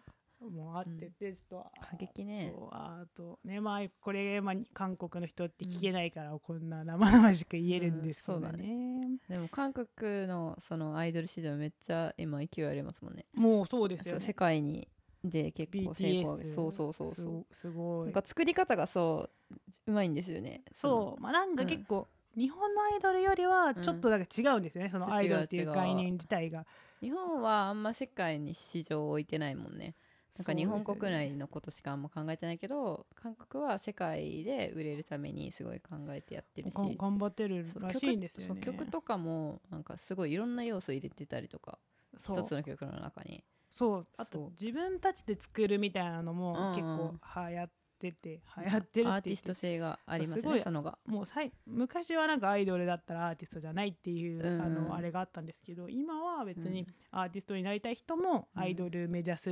[0.49, 2.51] もうあっててちょっと過激ね。
[2.71, 13.27] あとねまあこれ、まあ、韓国の人って聞けないから、こんな生々しく言えるんですけどうんそうだね,、でも韓国のそのアイドル市場めっちゃ今勢いありますもんね。
[13.35, 14.87] もうそうですよ世界に
[15.23, 17.53] で結構成功 BTS そうそうそうそう。
[17.53, 19.55] すすごないんか作り方がそう
[19.87, 20.63] うまいんですよね。
[20.73, 21.21] そう。
[21.21, 26.65] まあなんか結構、日本のアイドルよりはちょっとなんか違うんですよね、そのアイドルっていう概念自体が。
[27.01, 29.95] 日本はあんま世界に市場を置いてないもんね。
[30.37, 36.73] なんか日本国内のことしかあんま考えてないけど韓国は世界で売れるためにすごい考えてやってるし。
[36.73, 38.61] が頑張ってるらしいんですよね。
[38.61, 41.79] 曲曲とかもなんかすごいいろんな要素入れてたりとか
[42.23, 43.43] 一つの曲の中に。
[43.71, 44.07] そう。
[44.17, 46.75] あと自分たちで作るみたいなのもうんうん。
[46.75, 47.13] 結構
[47.49, 47.69] 流行っ
[48.01, 50.55] てて流行ってるアーティスト性がありますそうすごい。
[50.57, 50.97] ねそのが。
[51.05, 57.19] もうさい昔はなんかアイドルだったらアーティストじゃないっていう、うんあのあれがあったんですけど今は別にうん。
[57.19, 59.49] アーティストになりたい人もうんアイドル目指す、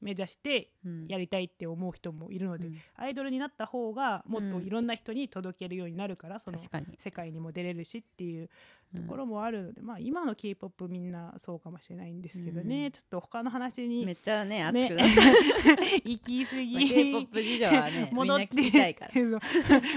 [0.00, 1.06] 目指してうん。
[1.08, 2.78] やりたいって思う人もいるので、うん。
[2.96, 6.86] アイドルになった方がもっといろんな人に届けるようになるから、その確かに。
[6.98, 8.48] 世界にも出れるしっていう
[8.94, 12.90] うんところもあるので、まあ今の k p o p みんなそうかもしれないんですけどね、うん。
[12.92, 19.12] ちょっと他の話にめっちゃね熱ねくなって 行き過ぎ、まあ K-POP 事情はね みん戻ってな聞きたいから。
[19.12, 19.40] そう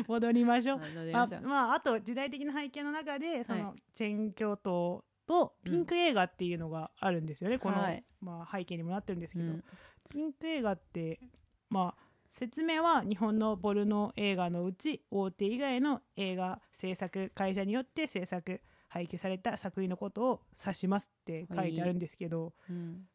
[0.08, 0.80] 戻りましょう。
[1.12, 8.04] まあまああ、あと時代的な背景の中でその、はチェン教徒とピンク映画っていうのがあるんですよね、この、はい。
[8.22, 9.64] まあ、背景にもなってるんですけど、うん
[10.10, 11.20] ピンク映画って
[11.70, 23.08] まあ説明は日本のポルノ映画のうち大手以外の映画制作会社によって制作配給された作品のことを指しますって書いてあるんですけど、うん。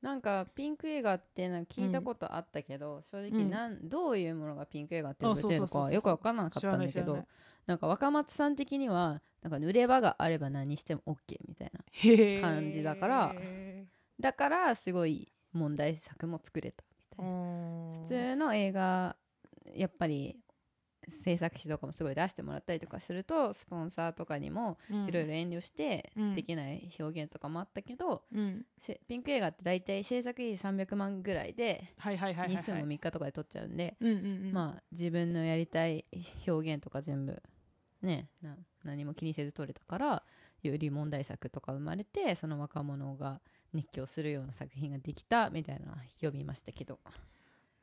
[0.00, 7.24] なんかピンク映画ってなんか聞いたことあったけど、正直うんなん、どういうものがピンク映画って呼ばれてるのかよく分からなかったんだけど
[7.66, 13.34] なんか若松さん的にはなんか濡れ場があれば何しても OK みたいな感じだから
[14.18, 17.32] だからすごい問題作も作れたみたいな。
[18.00, 19.16] 普普通の映画
[19.74, 20.36] やっぱり
[21.08, 26.34] 制作費とかもすごい出してもらったりとかするとスポンサーとかにもいろいろ遠慮してうん。
[26.34, 28.64] できない表現とかもあったけど、うん。
[28.78, 33.96] せピンク映画って大体制作費300万ぐらいではいはいはいはい、はい、日数も3日とかで撮っちゃうんで、
[34.52, 36.04] まあ自分のやりたい
[36.46, 37.42] 表現とか全部
[38.02, 40.22] ねな何も気にせず撮れたから
[40.62, 43.40] より問題作とか生まれてその若者が
[43.72, 46.98] 熱狂するような作品ができたみたいな読みましたけど。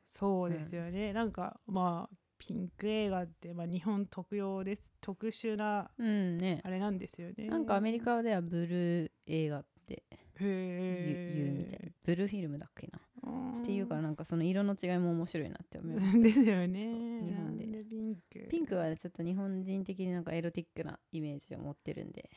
[0.04, 4.90] そうですよね、なんかまあピンク映画って、まあ、日本特有です。
[5.00, 6.60] 特殊なうんね。
[6.64, 7.48] あれなんですよね。
[7.48, 10.04] なんかアメリカではブルー映画って
[10.40, 11.92] 言うみたいな。
[12.02, 12.98] ブルーフィルムだっけな。
[13.22, 17.20] なっていうからなんかその色の違いも面白いなって思いますですよね。
[17.22, 17.66] 日本で。
[17.66, 18.48] なんピンク。
[18.48, 22.30] ピンクはちょっと日本人的になんかエロティックなイメージを持ってるんで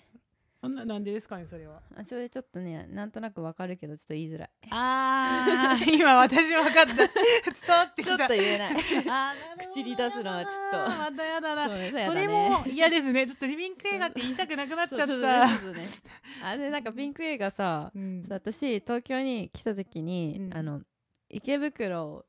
[0.69, 1.81] ななんでですかねそれは。
[1.95, 4.49] あそれちょっとねなんとなくわかるけどちょっと言いづらい。
[4.69, 6.95] あー今私分かった。
[6.95, 7.07] 伝
[7.69, 8.17] わってきた。
[8.17, 8.75] ちょっと言えない。
[9.09, 9.33] あ
[9.73, 10.97] 口に出すのはちょっと。
[10.97, 11.67] またやだな。
[11.67, 12.05] そうね。
[12.05, 13.25] それも嫌ですね。
[13.27, 15.07] ちょっとピンク映画って言いたくなくなっちゃった。
[15.07, 15.87] そうそうね。
[16.43, 18.25] あれなんかピンク映画さうん。
[18.29, 20.57] 私東京に来た時に、うん。
[20.57, 20.81] あの
[21.29, 22.25] 池袋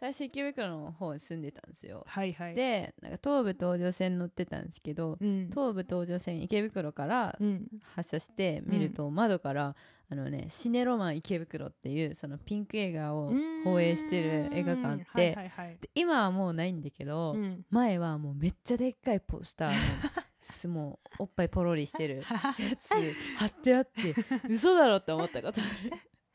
[0.00, 2.04] 最初池袋の方に住んでたんですよ。
[2.06, 2.54] はいはい。
[2.54, 5.48] でなんか東武東上線乗ってたんですけどうん。
[5.50, 7.66] 東武東上線池袋からうん。
[7.94, 9.76] 発車して見ると、窓から
[10.10, 13.30] あのねシネロマン池袋っていうそのピンク映画を
[13.62, 15.78] 放映してる映画館あって、はいはいはい。
[15.78, 17.66] で今はもうないんだけど、うん。
[17.68, 19.76] 前はもうめっちゃでっかいポスターの
[20.42, 22.26] すもうおっぱいポロリしてるやつ
[23.36, 24.14] 貼ってあって
[24.48, 25.92] 嘘だろって思ったことある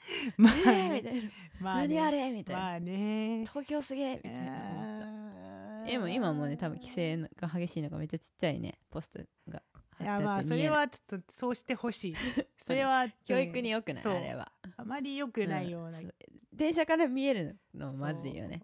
[0.37, 1.21] まあえーみたいな、
[1.59, 1.87] まあね。
[1.87, 3.45] 何あれみたいな、まあね。
[3.47, 5.83] 東京すげえみたいな。
[5.85, 8.79] でも今もね多分規制が激しいのがめっちゃちっちゃいね。
[8.89, 12.15] ポスターが貼っていやまあそれはちょっとそうしてほしい。
[12.65, 14.51] それは教育に良くないあれは。
[14.77, 16.15] あまり良くないような、う
[16.51, 18.61] 電車から見えるのもまずいよね。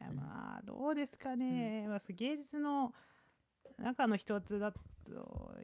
[0.00, 2.92] いやまあどうですかね、まあ、そう芸術の
[3.78, 4.80] 中の一つだと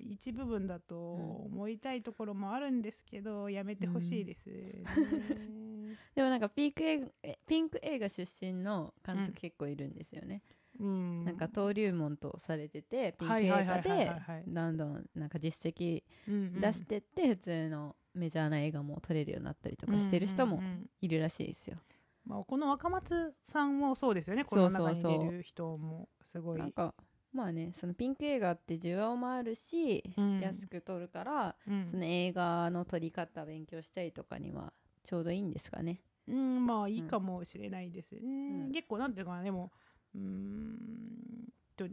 [0.00, 4.82] 一部分だと思いたいところもあるんですけど、やめてほしいですね、
[6.14, 7.12] でもなんかピンク映
[7.46, 10.42] ピンク映画出身の監うん督結構いるんですよね、
[10.78, 14.12] うん、なんか登竜門とされててピンク映画で
[14.46, 20.60] どんどんなんか実績出してって普通のメジャーな映画も撮れるようになったりとかしてる人も
[21.00, 21.78] いるらしいですよ、
[22.28, 24.44] まあ、この若松さんもそうですよね。
[24.44, 25.12] この中にそう。
[25.12, 26.58] そうそう出る人もすごい。
[26.58, 26.94] なんか
[27.38, 30.40] まあねそのピンク映画って需要もあるし、うん。
[30.40, 31.88] 安く撮るからうん。
[31.92, 34.72] その映画の撮り方勉強したりとかには
[35.04, 36.00] ちょうどいいんですかね。
[36.26, 38.66] うん、まあいいかもしれないですね。
[38.68, 38.72] ん。
[38.72, 39.70] 結構なんていうかな、でも、
[40.14, 41.86] うーんと、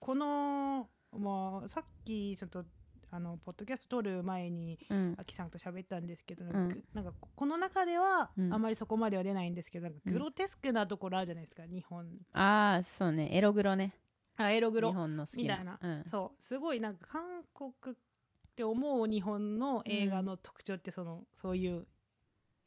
[0.00, 2.64] この、まあ、さっきちょっと、
[3.10, 5.14] あの、ポッドキャスト撮る前に、うん。
[5.16, 6.68] アキさんと喋ったんですけど、んなん。
[6.68, 8.52] かなんかこの中ではうん。
[8.52, 10.12] あまりそこまでは出ないんですけど、なんかうん。
[10.12, 12.06] グロテスクなところあるじゃないですか、日本。
[12.32, 13.30] ああそうね。
[13.32, 13.94] エログロね
[14.36, 14.90] あ、エログロ。
[14.90, 14.94] 日。
[14.94, 15.42] 本の好きな。
[15.42, 15.78] みたいな。
[15.82, 17.22] うん、そう、すごいなんか韓
[17.54, 17.98] 国っ
[18.56, 21.86] て思う日本の映画の特徴って、その、そういう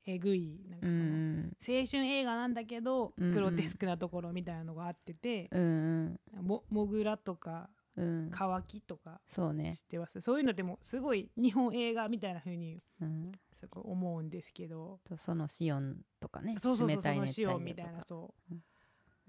[0.05, 3.31] えぐい、なんかうその、ん青春映画なんだけど、うんうん。
[3.33, 6.45] グロテスクなところみたいなのがあってて、うんうん。
[6.45, 8.29] もモグラとかうん。
[8.31, 9.73] 乾きとかそうね。
[9.75, 10.21] 知ってます？
[10.21, 13.31] そういうのでもすごい日本映画みたいな風にうん。
[13.59, 14.99] すごい思うんですけど。
[15.03, 17.87] とそのシオンとかねそうそうそうその仕様帯魚とか。
[17.87, 18.61] みたいなそう、うん。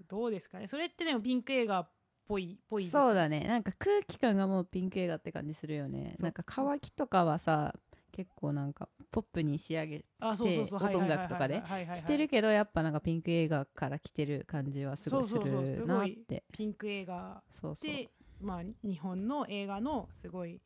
[0.07, 0.67] どうですかね？
[0.67, 1.89] それってでもピンク映画っ
[2.29, 2.93] ぽいぽいです。
[2.93, 3.41] そうだね。
[3.47, 6.15] なんか空気感がもうピンク映画って感じするよね。
[6.19, 7.73] なんか乾きとかはさ
[8.11, 10.89] 結構なんかポップに仕上げあそうそうそう。
[10.89, 11.55] で音楽とかで
[11.95, 15.65] してるけどやっぱなんかピンク映画から来てる感じはすごいすそうそうそう。
[15.65, 16.43] するなって。
[16.53, 17.41] ピンク映画
[17.81, 20.61] でまあ日本の映画のすごい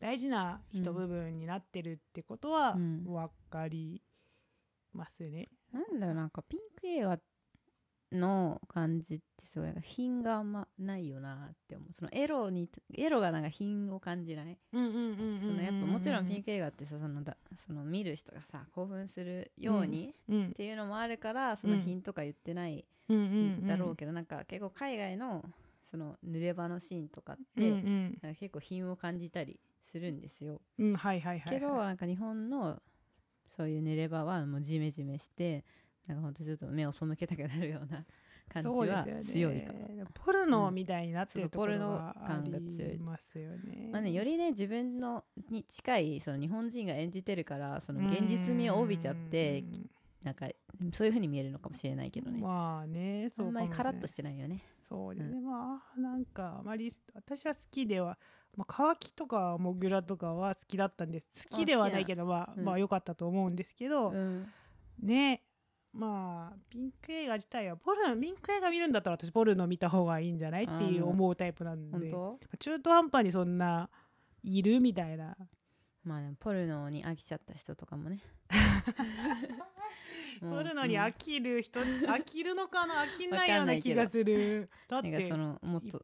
[0.00, 3.04] 大事な一部分になってるってことはうん。
[3.04, 4.02] 分かり
[4.92, 7.18] ますね、なんだろうなんかピンク映画
[8.12, 11.92] の感じってすごいなんか品があんまないよなって思う。
[11.92, 14.58] そのエロにエロがなんか品を感じない？
[15.46, 22.86] そのやっぱもちろんピンク、ク映画ってさそのだその見る人がさ興奮するようにうんっていうのもあるからその品とか言ってない
[23.66, 25.44] だろうけどなんか結構海外の
[25.90, 28.18] その濡れ場のシーンとかっうんてうん。
[28.22, 30.60] なんか結構品を感じたりするんですよ。
[30.78, 31.60] うんはいはいはいはい。
[31.60, 32.80] けどなんか日本の
[33.48, 35.64] そういう濡れ場はもうジメジメして
[36.06, 38.04] なんかほんとちょっと目を背けたくなるような
[38.48, 42.92] 感じは強いかも、ポルノみたいになってるところがあポルノ感が強い。
[42.92, 49.64] りますよねまあね、よりね自分のに近いその日本人が演じてるからその現実味を帯びちゃって
[50.22, 50.48] なんか
[50.92, 54.62] そういう風に見えるのかもしれないけどね、まあねあそうんまりカラッとししてないよね。
[54.88, 58.18] そうですね、まあなんかあまり私は好きでは、
[58.56, 61.48] まあ、乾きとかモグラとかは好きだったんです。
[61.50, 62.64] 好きではないけどまあ、うん。
[62.64, 64.46] まあ良かったと思うんですけど、うん。
[65.02, 65.42] ね
[65.96, 72.14] まあピンク映画自体はポルノピンク映画見るんだったら私ポルノ見た方がいいんじゃないっていう思うタイプなんで。
[72.58, 73.88] 中途半端にそんな
[74.42, 75.36] いるみたいな。
[76.04, 78.20] まあでもポルノに飽きちゃった人とかもね。
[80.40, 84.68] ポルノにうん飽きる人、飽きるのかな飽きないようんな気がする。
[84.88, 86.02] だってそのもっとス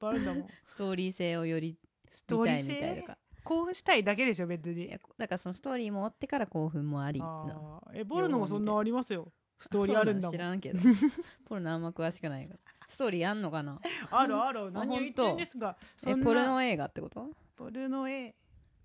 [0.76, 1.76] トーリー性をより
[2.11, 3.18] ストーリ見たいみたいとか。
[3.44, 4.88] 興奮したいだけでしょ別に。
[5.18, 7.20] だからそのストーリーも追ってから興奮もあり
[7.92, 10.79] えポルノもそんなありますよストーリーあるんだ知らんけど。
[11.46, 12.61] ポルノあんま詳しくないから。
[12.88, 13.81] ストーリーあんのかな？
[14.11, 14.70] あるある。
[14.72, 15.51] 何を言ってるんで
[15.96, 17.31] すえポルノ映画ってこと？
[17.57, 18.35] ポルノ A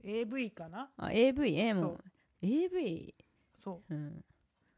[0.04, 0.90] AV かな？
[0.98, 1.98] あ AV えも
[2.42, 3.14] AV
[3.58, 3.94] そう。
[3.94, 4.24] んう。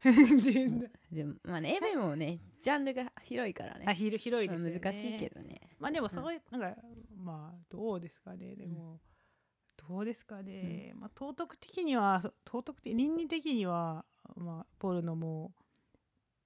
[0.02, 3.84] ででもまあね AV もねジャンルが広いからね。
[3.86, 4.80] あ広広いですよね。
[4.80, 5.60] 難しいけどね。
[5.78, 6.80] まあでもそういうなんか
[7.16, 8.56] まあどうですかね。
[8.56, 8.98] でも
[9.76, 10.92] どうですかね。
[10.96, 14.04] まあ道徳的にはそ道徳的倫理的には
[14.36, 15.52] まあポルノも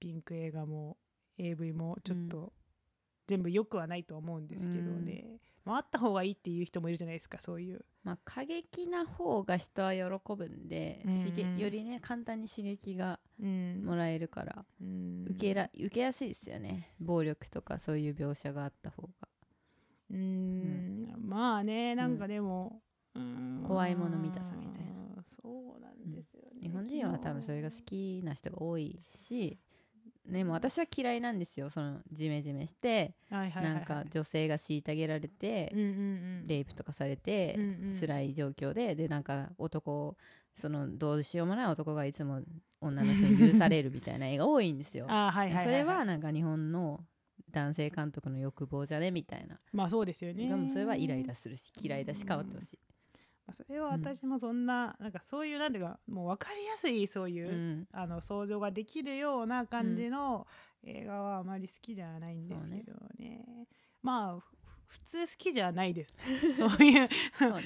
[0.05, 0.97] ピンク映画も
[1.39, 2.53] AV もちょっと
[3.25, 5.39] 全部良くはないと思うんですけどね。
[5.65, 7.83] まああった方がいいっていう人もいるじゃないですかそういう。
[8.03, 10.01] まあ過激な方が人は喜
[10.35, 11.59] ぶんで、うん。
[11.59, 13.83] よりね簡単に刺激がうん。
[13.83, 15.25] もらえるから、うん。
[15.27, 16.93] 受けら受けやすいですよね。
[16.99, 19.09] 暴力とかそういう描写があった方が。
[20.11, 21.15] うーん。
[21.17, 22.83] まあねなんかでも、
[23.15, 23.63] うーん。
[23.63, 25.23] 怖いもの見たさみたいな。
[25.41, 29.57] そうなんですよね、日本人は多分それが好きな人が多いし
[30.27, 35.91] でも私は嫌いなんですよそのジメジメしてはいはいはいはいなんか女性が虐げられてうんうんう
[36.43, 40.17] んレイプとかされてうんうん辛い状況ででなんか男
[40.57, 42.41] そのどうしようもない男がいつも
[42.81, 45.05] 女の人に許されるみたいな映画多いんですよ。
[45.09, 47.03] あーはいはいはいいそれはなんか日本の
[47.51, 49.11] 男性監督の欲望じゃね？
[49.11, 49.59] みたいな。
[49.73, 52.79] まあそうですよねでもそれはイライラするし嫌いだし変わってほしい。
[53.45, 57.87] まあそれは私もそんな、なんかそういうなんていうかもう分かりやすいそういう、うん。
[57.91, 60.47] あの想像ができるような感じの
[60.83, 63.67] 映画はあまり好きじゃないんですけどね。
[64.01, 64.55] まあふ
[64.87, 66.13] 普通好きじゃないです。
[66.57, 67.09] そういう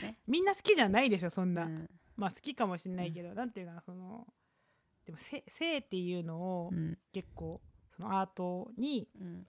[0.02, 0.18] ね。
[0.28, 1.90] みんな好きじゃないでしょそんな、うん。
[2.18, 4.28] まあ好きかもしれないけど、なんていうかなその
[5.06, 6.98] でも性性っていうのをうん。
[7.14, 7.62] 結構
[7.96, 9.48] そのアートにうん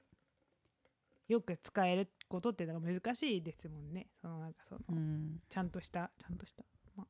[1.30, 4.08] よく使えることっていうのが難しいですもんね。
[4.20, 5.40] そのなんかその、うん。
[5.48, 6.64] ちゃんとしたちゃんとした、
[6.96, 7.06] まあ、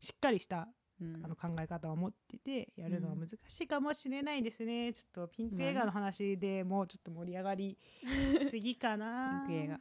[0.00, 0.68] しっかりした
[1.00, 1.22] うん。
[1.24, 7.78] あの考え方を持っててやるのは難しいかもしれないですね、ちょっとピンク映画の話でもうちょっと盛り上がり
[8.50, 9.46] すぎかな。
[9.48, 9.80] ピンク映画。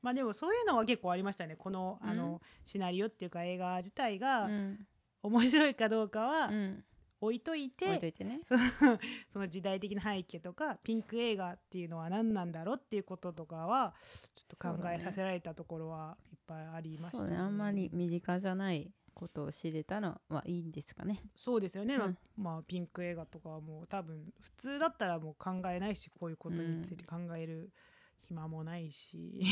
[0.00, 1.54] まあでもそういうのは結構ありましたね。
[1.54, 4.86] このあの、シナリオっていうか映画自体がうん。
[5.22, 6.84] 面白いかどうかはうん
[7.20, 8.40] 置いといて、ね。
[9.32, 13.94] その時代的な背景とかピンク映画っていうのは何なんだろうっていうこととかは
[14.34, 17.36] ちょっと考えさせられたところはいっぱいありましたそうね。
[17.36, 21.22] あんまり身近じゃないことを知れたのはいいんですかね。
[21.34, 22.18] そうですよね、まあうん。
[22.36, 27.72] まあピンク映画とかはもう多分普通だったらもう考えないしこういうことについて考える
[28.20, 29.42] 暇もないし、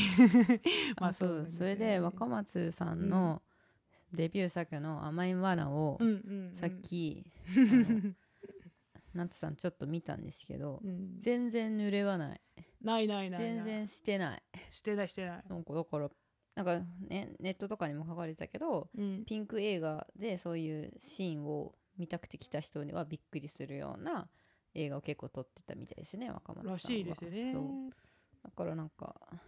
[0.97, 3.41] あ そうなんですそれよねで若松さんの
[4.13, 5.99] デビュー作の「甘いバナ」を
[6.55, 7.31] さっき、
[9.13, 11.19] 夏さんちょっと見たんですけどうん。
[11.19, 12.41] 全然濡れはない。
[12.81, 13.55] ないないないない。
[13.55, 14.43] 全然してない。
[14.69, 15.43] してないしてない。
[15.47, 16.09] なんかだから
[16.55, 19.25] なんかねネットとかにも書かれてたけどうん。
[19.25, 24.29] ピンク映画でそういうシーンを見たくて来た人にはびっくりするような
[24.73, 26.73] 映画を結構撮ってたみたいですね若松さんは。
[26.73, 27.53] らしいですよね。
[27.53, 27.63] そう。
[28.43, 29.41] だからなんか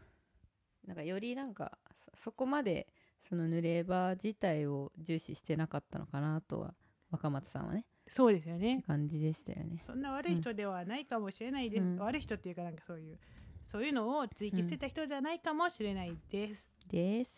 [0.86, 2.88] なんかよりなんかそそこまで
[3.22, 6.74] その濡れ場自体を重視してなかったのかなとは
[7.12, 8.84] 若松さんはねそうですよね。
[8.88, 9.84] 感じでしたよね。
[9.86, 11.98] そんな悪い人ではないかもしれないです、うん。
[11.98, 13.20] 悪い人っていうかなんかそういう
[13.68, 17.32] そういうのを追求してた人じゃないかもしれないです、です。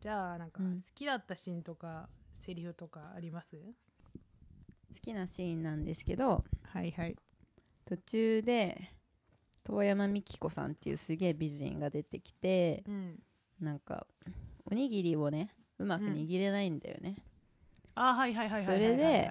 [0.00, 0.82] じゃあなんかうん。
[0.82, 3.56] 好きだったシーンとかセリフとかあります？
[3.56, 7.16] 好きなシーンなんですけどはいはい。
[7.86, 8.90] 途中で
[9.64, 13.18] 遠山美希子さんっていうすげえ美人が出てきてうん。
[13.58, 14.06] なんか
[14.70, 17.16] おにぎりをねうまく握れないんだよね、
[17.94, 18.96] あはいはいはいそはいはいはい。
[18.98, 19.30] れで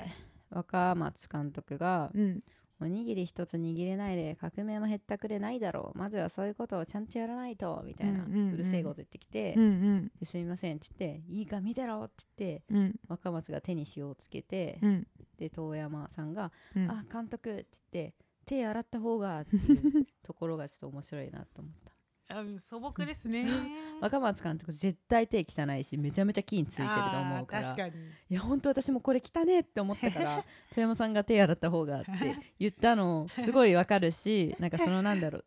[0.49, 2.43] 若松監督がうん
[2.81, 5.97] 「おにぎり一つ握れないで革命もへったくれないだろう。
[5.97, 8.53] まずはそういうことをちゃんとやらないと」みたいな、うんうんうん。
[8.53, 9.67] うるせえこと言ってきてうんう
[10.01, 12.99] ん「ですみません」っつって「いいか見てろ」って言ってうん。
[13.07, 15.07] 若松が手に塩をつけて、うん。
[15.37, 16.91] で遠山さんが「うん。
[16.91, 18.13] あ監督」って言って
[18.45, 21.84] 「手洗った方が」っていうところがちょっと面白いなと思った。
[22.27, 23.45] あ素朴ですね。
[24.01, 27.69] 若松監督絶対手汚いしめちゃめちゃ菌ついてると思うから。
[27.71, 28.05] あー確かに。
[28.29, 32.11] いや本当私もこれ汚ねって思ったから 富山さんが手洗った方がって
[32.59, 35.45] 言ったのすごいわかるし なんかそのなんだろう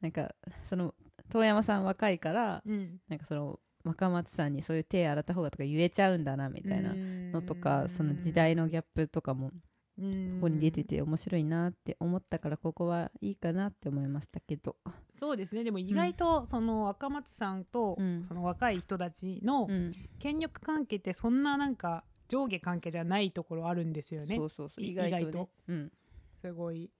[0.00, 0.94] なんかその
[1.28, 9.50] 遠山さん若いからうんなんかその若松さんにそういう手洗った方がとか言えちゃうんだなみたいなのとかその時代のギャップとかも
[9.98, 10.02] こ
[10.42, 14.76] こに出てて面白いなって思ったからここはいいかなって思いましたけど。
[15.18, 15.64] そうですね。
[15.64, 18.24] でも意外とその若松さんとうん。
[18.24, 19.92] その若い人たちのうん。
[20.18, 24.36] 権力関係ってそんななんか上下関係じゃないところあるんですよね。
[24.36, 25.20] そうそうそうい意外とね。
[25.20, 25.92] 意外とうん。
[26.40, 26.90] すごい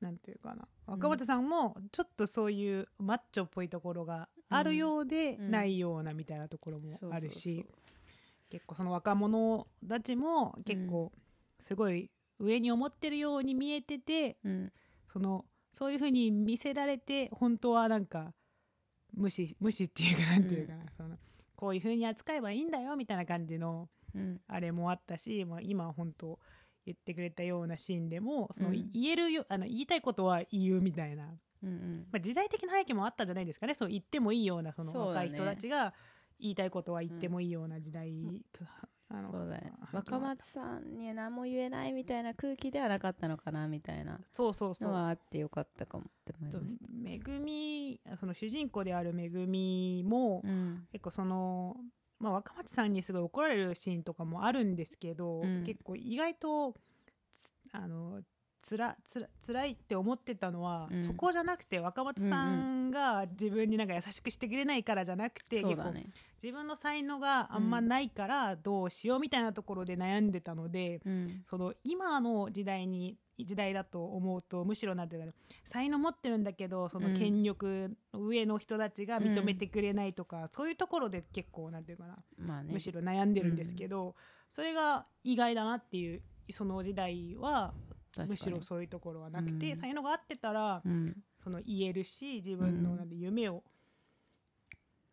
[0.00, 0.66] なんていうかな。
[0.86, 5.50] 若松さんもちょっとそういうマッチョっぽいところがあるようでうん。
[5.50, 7.66] ないようなみたいなところもあるし
[8.48, 11.12] 結構その若者たちも結構
[11.60, 12.10] すごい
[12.40, 14.72] 上に思ってるように見えててそううん
[15.12, 18.32] そのそういう風に見せられて本当はなんか
[19.14, 21.16] 無視無視っていうかなんていうかな、その
[21.54, 24.40] こういう風に扱えばいいんだよみたいな感じのうん。
[24.48, 26.38] あれもあったし、まあ、今本当
[26.86, 28.90] 言ってくれたようなシーンでもその、うん。
[28.92, 31.28] 言えるよあの言いたいことは言うみたいな、
[31.62, 32.06] うんうん。
[32.10, 33.74] まあ、時代的な背景もあったんじゃないですかね。
[33.74, 35.94] そう言ってもいいようなその若い人たちが
[36.40, 38.10] 言いたいことは言ってもいいような時代、
[39.92, 44.20] 若松さんには何も言えないみたいな空気ではなかったのかなみたいな。
[44.30, 44.88] そうそうそう。
[44.88, 50.86] のはあってよかったかもって思いとましためぐみその主人公であるめぐみも、うん。
[50.92, 51.76] 結構その、
[52.18, 55.64] まあ、若松さんにすごい怒られるシーンとかもあるんですけど、うん。
[55.64, 56.74] 結構意外と
[57.72, 58.20] あの
[58.62, 61.06] つらつら辛いって思ってたのは、うん。
[61.06, 66.06] そこじゃなくて若松さんが自分になんか優しくしてくれないからじゃなくて、結構そうだね。
[66.42, 71.42] 自分の才能があんまないからどうしようみたいなところで悩んでたので、うん。
[71.48, 75.32] その今の時代に時代だと思うとむしろなんていうかな
[75.64, 82.72] 才能持ってるんだけどそのうん権力の上の人たちが認めてくれないとか、そういうところで結構なんていうかな、まあね。
[82.72, 84.14] むしろ悩んでるんですけど、
[84.50, 87.72] それが意外だなっていうその時代は
[88.18, 89.78] むしろそういうところはなくて、うん。
[89.78, 91.16] 才能があってたらうん。
[91.42, 92.96] その言えるし自分のうん。
[92.98, 93.62] なんて夢を、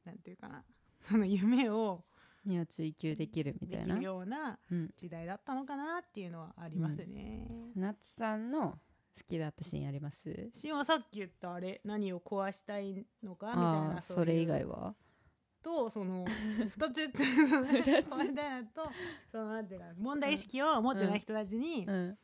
[0.05, 0.63] なんていうかな。
[1.09, 2.03] その夢を
[2.45, 3.99] には追求できるみたいな。
[3.99, 4.93] ようなうん。
[4.95, 7.47] 時代だったのかなっていうのはありますね。
[7.75, 8.79] 夏さんの
[9.17, 10.49] 好きだったシーンあります？
[10.53, 14.77] シオンはさっき言ったあれ何を壊したいのかみたいあなあそれ以外は？
[14.77, 14.95] は
[15.63, 16.23] とその
[16.77, 17.17] 2つ言って
[18.03, 18.89] 壊したいのと
[19.31, 22.17] そのなんていうか問題意識を持ってない人たちにうん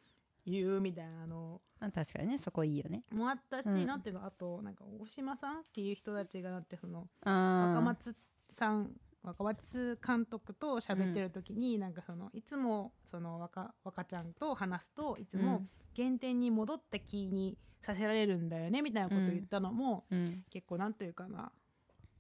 [0.46, 3.04] 言うみたいなのあ確かにねそこいいよね。
[3.12, 8.16] もあったし、うんなんていうのあとなんか大島さんっていう人たちがだってその若松
[8.50, 8.92] さん
[9.24, 15.66] 若松監督と喋ってる時に、なんかそのいつもその若若ちゃんと話すといつも
[15.96, 20.20] 原点に戻った気にさせられるんだよねみたいなことを言ったのも、うん。
[20.20, 20.44] うん。
[20.50, 21.52] 結構なんというかな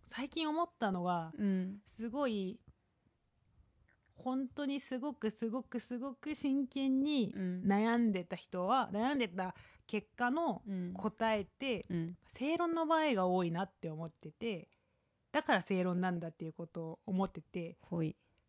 [0.08, 1.80] 最近思ったのがうん。
[1.90, 2.60] すごい
[4.24, 7.64] 本当にすごくすごくすごく真剣にうん。
[7.66, 9.56] 悩んでた人は悩んでた
[9.86, 10.94] 結果のうん。
[10.94, 12.18] 答えってうん。
[12.28, 14.70] 正論の場合が多いなって思ってて
[15.32, 17.78] だから正論なんだっていうことを思ってて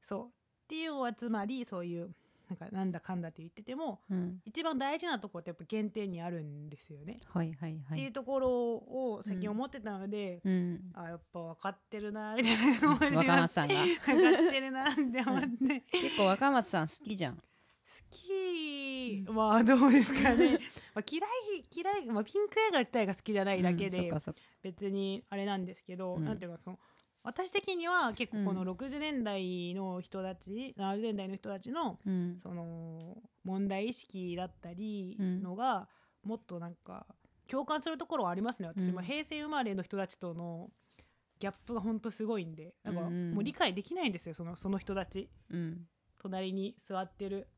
[0.01, 0.27] そう。
[0.27, 0.31] っ
[0.69, 2.15] ていうのはつまりそういう
[2.61, 4.41] なんかなんだかんだって言っててもうん。
[4.45, 7.17] 一番大事なところってやっぱ原点にあるんですよね。
[7.27, 10.81] はいはいはっていいうところを最近思ってたので、うん。
[10.95, 13.75] あやっぱ分かってるなみたいな気持ちが若松さんが。
[13.75, 17.43] 分かってるなって思って、好結構若松さん好きじゃん。
[18.15, 19.25] き。
[19.29, 20.59] まあどうですかね、
[20.95, 24.13] まあ、嫌い嫌い、まあ、ピンク映画自体が好きじゃないだけで、
[24.63, 26.25] 別にあれなんですけど、うん。
[26.25, 26.79] なんていうかその
[27.25, 28.69] 私的には結構このうん。
[28.69, 32.37] 60年代の人たち、70年代の人たちのうん。
[32.37, 35.43] その問題意識だったりうん。
[35.43, 35.89] のが
[36.23, 37.07] もっとなんか
[37.49, 38.69] 共感するところはありますね。
[38.69, 39.05] 私もうん。
[39.05, 40.71] 平成生まれの人たちとの
[41.41, 43.31] ギャップが本当すごいんでなんかうんうん。
[43.33, 45.29] もう理解できないんですよそのその人たち。
[45.51, 45.87] うん。
[46.19, 47.49] 隣に座ってる。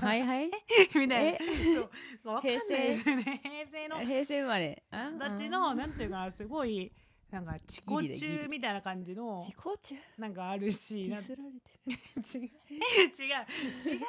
[0.00, 0.50] はいはい。
[0.94, 1.38] みたいな。
[1.38, 1.38] え？
[1.74, 1.80] そ
[2.24, 2.28] う。
[2.34, 3.40] わかんないですよね。
[3.42, 3.88] 平成。
[3.88, 4.82] の平成生まれ。
[4.90, 6.92] たちのなんていうかなすごい
[7.30, 9.94] なんか自己中みたいな感じの自己中？
[10.18, 11.92] なんかあるしディスられてる。
[12.34, 12.50] 違う。
[12.50, 13.32] 違
[13.92, 13.96] う。
[13.96, 14.02] 違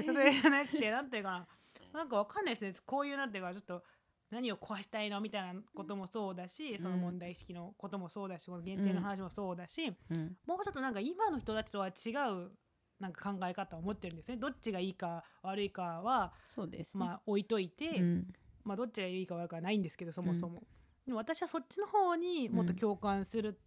[0.00, 1.46] うそれじゃなくてなんていうかな。
[1.92, 2.74] なんかわかんないですね。
[2.86, 3.82] こういうなんていうかちょっと
[4.30, 10.36] 何を壊したいのみたいなこともそうだし、その問題意識のこともそうだしこの限定の話もそうだし、うん。
[10.46, 12.50] もうちょっとなんか今の人たちとは違う
[12.98, 14.36] なんか考え方を持ってるんですね。
[14.36, 16.90] どっちがいいか悪いかはそうですね。
[16.94, 18.34] まあ置いといて、うん。
[18.64, 20.62] まあどっちがいいか悪いかはないんですけどそもそも、
[21.08, 23.58] でも私はそっちの方にもっと共感する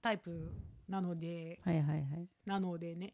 [0.00, 0.50] タイプ
[0.88, 2.28] なので、はいはいはい。
[2.46, 3.12] なのでね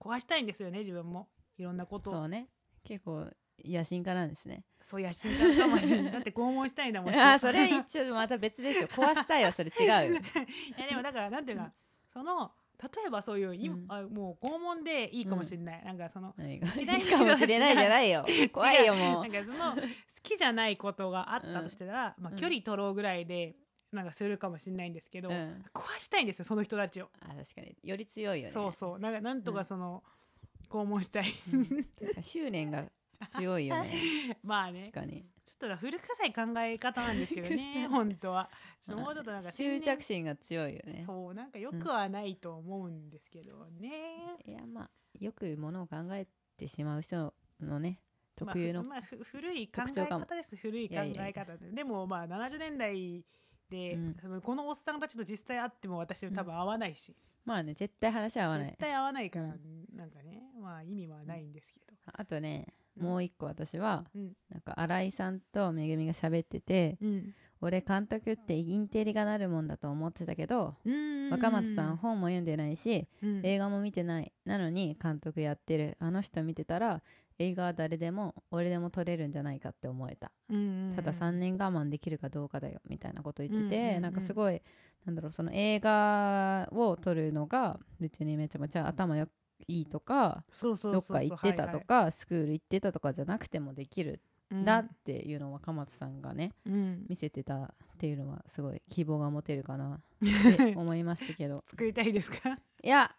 [0.00, 1.26] 壊したいんですよね自分も。
[1.58, 2.10] いろんなこと。
[2.10, 2.46] をそうね。
[2.84, 3.26] 結構
[3.64, 4.62] 野心家なんですね。
[4.80, 6.12] そう野心家かもしれない。
[6.12, 7.14] だって拷問したいんだもん。
[7.18, 8.86] あーそれ一応また別ですよ。
[8.86, 10.20] 壊したいはそれ違うよ。
[10.78, 11.72] いやでもだからなんていうか、
[12.12, 13.86] その例えばそういう、いうん。
[13.88, 16.60] あもう拷問でいいかもしれない、なんかその嫌いい
[17.10, 18.24] かもしれないじゃないよ。
[18.52, 19.80] 怖いよもなんかその好
[20.34, 22.36] きじゃないことがあったとしたら、まあ、うん。
[22.36, 23.56] 距離取ろうぐらいで
[23.92, 27.76] なんかするかもしれないんですけど、う、うん、壊したいんですよその人たちを、あ確かに。
[27.82, 28.52] より強いよね。
[28.52, 28.98] そうそう。
[28.98, 29.56] なんかなんとうん。
[29.56, 30.02] かその、
[30.68, 31.32] 拷問したい。
[31.52, 31.64] うん。
[31.64, 32.84] 確かに執念が
[33.36, 33.92] 強いよね。
[34.42, 34.90] まあね。
[34.92, 35.24] 確かに。
[35.44, 38.50] ちょっと古臭い考え方なんですけどね 本当は。
[38.80, 46.26] ちょっともうちょっとなんか執着心が強いよねそうなんかよくはないと思うんですけどね、いやまあよくものを考え
[46.58, 48.00] てしまう人のね
[48.36, 50.56] 特有の、まあふまあふ古い考え方です。
[50.56, 53.24] 古い考え方ででもまあ70年代
[53.70, 54.16] で、うん。
[54.20, 57.14] そのこのおっさんたちと実際会っても私多分合わないし、
[57.44, 58.66] まあね絶対話合わない。
[58.68, 59.48] 絶対合わないから、う
[59.96, 62.66] なんかねまあ意味はないんですけど、あとね
[62.98, 63.04] うん。
[63.04, 64.32] もう一個私は、うん。
[64.50, 67.34] なんか新井さんとめぐみが喋っててうん。
[67.62, 71.30] 俺監督ってインテリがなるもんだと思ってたけどうん。
[71.30, 73.40] 若松さん本も読んでないしうん。
[73.44, 74.32] 映画も見てない。
[74.44, 75.96] なのに監督やってる。
[75.98, 77.02] あの人見てたら
[77.38, 80.30] 映画は誰でも俺でも撮れるんじゃないかって思えた。
[80.48, 84.62] うんただ3年我慢できるかどうかだよみたいなこと言ってて、うんうんうんなんかすごい
[85.04, 89.28] なんだろうその映画を撮るのが別にめちゃめちゃ頭よ
[89.68, 97.06] いいとかそうそうそうそうどっか行ってたとか、スクール行ってたとかじゃなくてもできるはいはいんだっていうのを若松さんがねうんうん。
[97.08, 97.68] 見せてたっ
[97.98, 100.00] ていうのはすごい希望が持てるかなっ
[100.56, 101.64] て 思いましたけど。
[101.66, 102.58] 作りたいですか？
[102.86, 103.10] いや。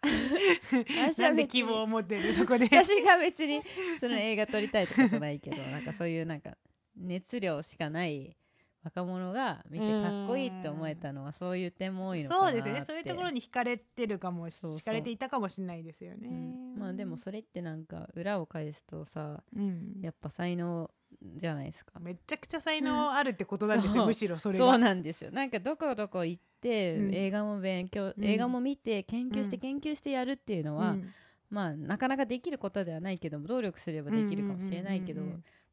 [1.12, 2.32] 私なんでは別に希望を持ってる？
[2.32, 2.64] そこで。
[2.64, 3.60] 私が別に
[4.00, 6.56] その映画撮りたいとかじゃないけどなんかそういうなんか
[6.96, 8.34] 熱量しかない
[8.82, 12.62] 若者が見てかっこいいって思えたのはそういう点も多いのかなって。
[12.62, 12.84] そうですね。
[12.86, 14.80] そういうところに惹かれてるかもしそうそう。
[14.80, 16.74] 惹かれていたかもしれないですよね、うん。
[16.78, 20.00] まあでもそれってなんか裏を返すとさうん。
[20.00, 20.90] やっぱ才能
[21.34, 22.00] じゃないですか。
[22.00, 24.06] めちゃくちゃ才能あるってことなんですよそう。
[24.06, 24.64] むしろそれが。
[24.64, 25.30] そうなんですよ。
[25.30, 26.68] なんかどこどこ行って、う
[27.10, 27.14] ん。
[27.14, 28.24] 映画も勉強、うん。
[28.24, 29.60] 映画も見て研究してうん。
[29.60, 31.14] 研究してやるっていうのは、うん。
[31.50, 35.22] まあなかなかできることではないけど努力すればできるかもしれないけど、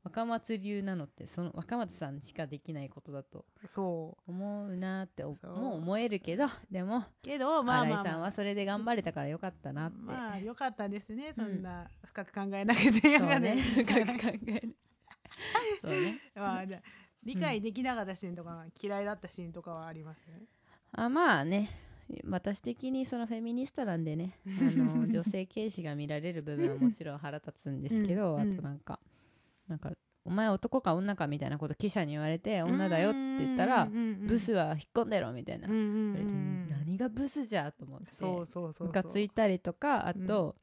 [0.03, 4.31] 若松流なのってその若松さんしかできないことだとそう。
[4.31, 5.45] 思うなってもう
[5.77, 13.55] 思えるけどでもけどまあ新井さんはそれで頑張れたからよかったなって、まあよかったですねそんな深く考えなくてよそうかったね。
[13.55, 14.75] です深く考える
[15.81, 16.19] そうね。
[16.35, 16.65] まあ
[17.23, 20.21] 理解できなかったシーンとか、嫌いだったシーンとかはあります？
[20.97, 21.69] あまあね。
[22.23, 24.37] 私的にそのフェミニストなんでね。
[24.47, 28.99] あの 女性軽視が見られる部分はもちろん腹立つんですけど、うんあとなんか
[29.67, 29.91] なんか
[30.23, 35.67] お前男か女かみたいなこと記者に言われて女だよって言ったらブスは引っ込んでろみたいな。
[35.67, 40.55] 何がブスじゃと思ってムカついたりとかあと、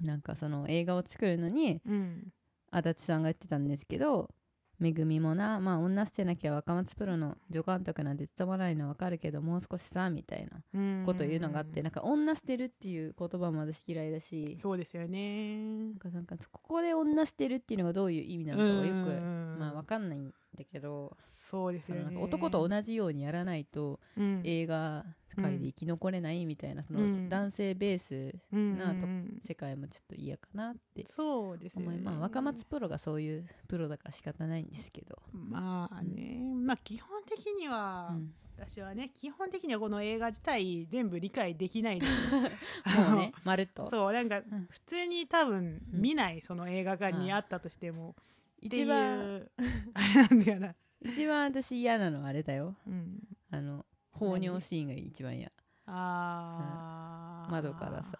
[0.00, 2.32] なんかその映画を作るのにうん。
[2.70, 4.30] 足立さんが言ってたんですけど
[4.78, 11.02] めぐみもなまあ女捨てなきゃ若松プロの助監督なんて務まらないのはわかるけどもう少しさみたいなうん。
[11.04, 14.56] ことを言うのがあってなんか女捨てるっていう言葉も私嫌いだし。
[14.62, 15.58] そうですよね。
[15.88, 19.56] なんかなんかここで女捨てるっていうのがどういう意味なのかはよくうん。
[19.58, 21.16] まあわかんないんだけど
[21.50, 22.16] そうですよね。
[22.16, 24.40] 男と同じようにやらないとうん。
[24.44, 25.04] 映画
[25.40, 27.24] 界で生き残れないみたいなそうん。
[27.24, 29.40] の男性ベースうんなとうん。
[29.46, 31.98] 世界もちょっと嫌かなってそうですよね。
[32.02, 36.40] まあ若松プロがそういうプロだから仕方ないんですけど、まあね。
[36.66, 38.34] まあ基本的には、うん。
[38.56, 42.06] 私はね基本的にはこの映画自体全部理解できないで。
[42.06, 42.12] す
[42.98, 43.88] もうねまるっと。
[43.90, 44.66] そうなんかん。
[44.68, 48.16] 普通に多分見ない、その映画館にあったとしても、
[48.60, 49.50] 一番う。
[49.94, 52.74] あれなんだよな、一番私嫌なのはあれだよ。
[52.86, 53.20] うん、
[53.50, 55.50] あの放尿シーンが一番嫌。
[55.86, 57.52] あー。
[57.52, 58.18] 窓からさ、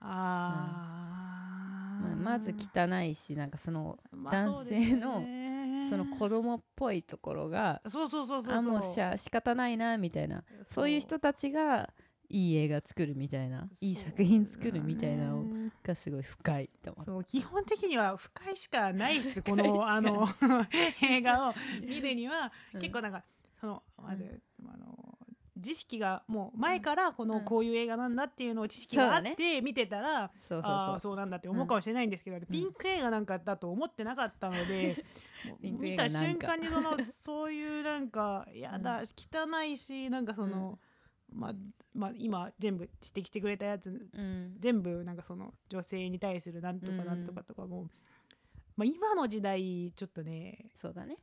[0.00, 5.22] あー、まあまず汚いしなんかそのまあ男性の
[5.90, 8.54] その子供っぽいところがそうそうそうそうそう。
[8.54, 10.44] あもうしゃ仕方ないなみたいな。
[10.70, 11.90] そういう人たちが
[12.34, 15.44] いい映画作るみたいないい作品作るみたいなの
[15.84, 20.26] がすごい深いと思ってそう基本的には不快しかないっす このあの
[21.00, 22.52] 映画を見るには。
[22.72, 22.80] うん。
[22.80, 23.22] 結構なんか
[23.60, 25.18] そのまず、あの
[25.60, 27.44] 知識がもう前からこのうん。
[27.44, 35.04] こういう映画なんだっていうのを知識があって見てたら、そうそうああそうなんだって思うかもしれないんですけど、ピンク映画なんかだと思ってなかったので
[35.46, 40.80] もうピンク映見た瞬間にそのそういうなんかやだ、汚いしなんかその、
[41.34, 41.52] まあ
[41.94, 44.56] まあ今全部指摘してくれたやつうん。
[44.58, 47.06] 全部なんかその女性に対するなんとかうん。
[47.06, 47.88] なんとかとかも、
[48.76, 51.18] まあ、今の時代ちょっとねそうだね。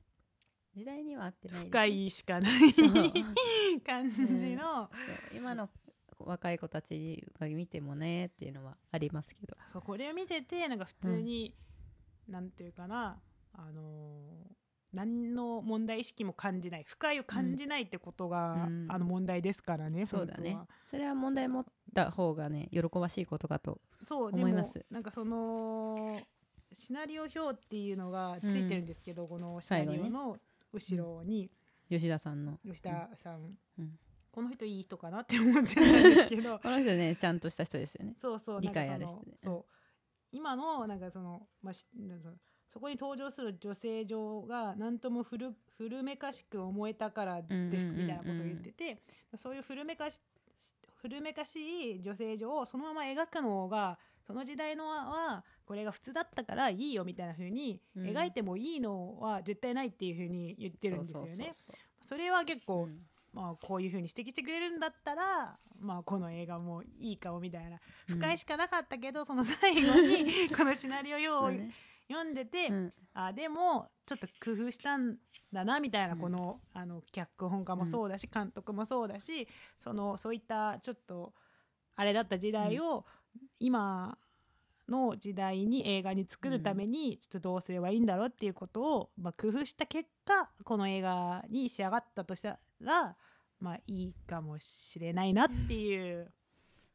[0.75, 1.65] 時代には合ってないね。
[1.65, 2.71] 深いしかない
[3.83, 4.21] 感じ
[4.55, 4.89] の、
[5.31, 5.37] そう。
[5.37, 5.69] 今の
[6.19, 9.57] 若い子たちが見てもねっていうのはありますけど。
[9.67, 11.53] そうこれを見ててなんか普通に、
[12.27, 13.21] なんていうかな
[13.53, 14.60] あのー
[14.93, 18.87] 何の問題意識も感じない不快を感じないってことが、うん。
[18.89, 20.55] あの問題ですからね、そうだね。
[20.55, 24.85] 本それは問題持った方がね喜ばしいことかと当はそうでも思います。
[24.89, 26.19] なんかその
[26.73, 30.37] シナリオ表っていうのがついてるんですけど、このシナリオの
[30.73, 31.49] 後ろに、
[31.89, 32.59] 吉田さんの。
[32.65, 33.99] 吉田さん、うん。
[34.31, 36.59] この人いい人かなって思ってたんですけど。
[36.63, 38.15] この人ねちゃんとした人ですよね。
[38.17, 39.73] そうそう理解ある人ねそう。
[40.31, 42.35] 今のなんかその、まあ、しなんかそ
[42.79, 47.97] こに登場する女性上が何とも古古めかしく思えたからですうんうんうんうん。
[47.97, 49.01] みたいなことを言ってて、
[49.35, 50.21] そういう古めかし
[51.01, 51.55] 古めかし
[51.95, 58.03] い女性上をそのまま描くのがその時代のはこれが普通だったからいいよみたいな風にうん。
[58.05, 61.35] 描いてもいいのは絶対ないっていう風に言ってるんですよね。
[61.35, 63.01] そうそうそうそれは結構、そううん。
[63.33, 67.79] まあ、こういう風に指摘してくれるんだったら、まあ、この映画もいいかもみたいな。
[68.07, 71.71] 不快しかなかったけど、その最後に このシナリオ用をそうね
[72.11, 72.93] 読んでて、うん。
[73.13, 75.17] あでもちょっと工夫したん
[75.51, 76.19] だなみたいな、うん。
[76.19, 79.47] このあの脚本家もそうだし、監督もそうだし
[79.77, 81.33] そのそういったちょっと
[81.95, 83.05] あれだった時代を、
[83.59, 84.17] 今
[84.87, 93.15] の時代に映画に作るためにちょっとどうすればいいんだろうっていうことを、まあ、工夫した結果この映画に仕上がったとしたら
[93.59, 96.31] まあいいかもしれないなっていう。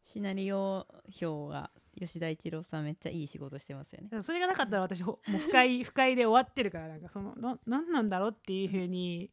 [0.06, 0.86] シナリオ
[1.20, 4.22] 表が吉田一郎さんめっちゃいい仕事してますよね。
[4.22, 9.30] それがなかったら私ほもう不快 不快で終わってるからなんかそのななんなんだろうっていうふうに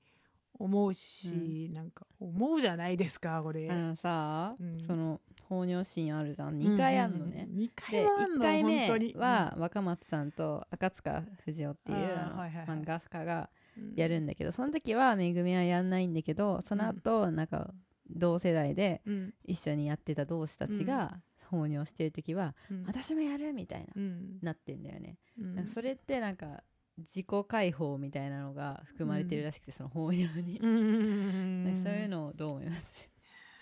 [0.59, 3.69] 思うし、なんか思うじゃないですかこれ。
[3.69, 4.79] あのさ、うん。
[4.79, 6.57] その放尿シーンあるじゃん。
[6.57, 7.55] 2回あんのね、うん。
[7.55, 7.63] うんうん。
[7.63, 12.65] 2で回もあんの1回目は若松さんと赤塚不二夫っていうはいはいはい。
[12.67, 13.93] 漫画家がうん。
[13.95, 17.73] やるんだけどその時はめぐみはやんないんだけどその後、なんか
[18.09, 19.33] 同世代でうん。
[19.43, 21.19] 一緒にやってた同志たちが
[21.53, 24.39] 放尿してる時は、うん私もやるみたいな、うん。
[24.41, 25.55] なってんだよね、うん。
[25.55, 26.63] なんかそれってなんか
[26.97, 30.65] 自己解放みたいなのが含まれてるらしくて、その放尿に、 そ
[31.89, 33.09] ういうのをどう思います？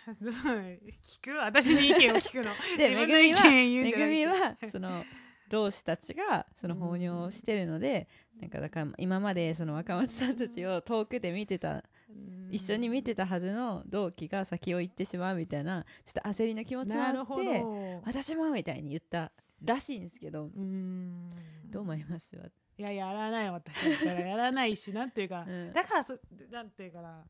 [1.22, 1.38] 聞く？
[1.38, 2.52] 私に意見を聞くの。
[2.78, 5.06] で自分の意見言うんめぐみはその
[5.50, 8.08] 同志たちがその放尿をしてるので、
[8.40, 11.84] なんかだから今までその若松さんたちを遠くで見てた
[12.50, 17.20] 一緒に見てたはずの同期が先を行ってしまうみたいなちょっと焦りの気持ちもあって
[18.06, 19.32] 私もみたいに言った
[19.64, 21.32] らしいんですけどうん。
[21.70, 22.36] どう思います？
[22.78, 23.74] いややらない私。
[23.74, 25.72] だったらやらないしなんていうか、 うん。
[25.72, 26.18] だからそ
[26.50, 27.24] なんていうかな。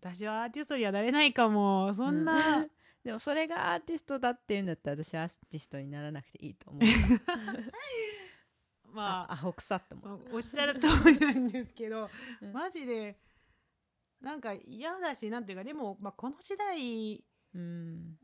[0.00, 1.94] 私はアーティストにはなれないかも。
[1.94, 2.70] そんな、うん。
[3.02, 6.82] でもそれがアーティストだっていうんだったら私はアーティストにならなくていいと思う
[8.92, 12.52] まああアホくさって思おっしゃる通りなんですけど、うん。
[12.52, 13.16] マジで
[14.20, 17.60] なんか嫌だしなんていうかでも、まあ、この時代うん。
[17.60, 18.18] うん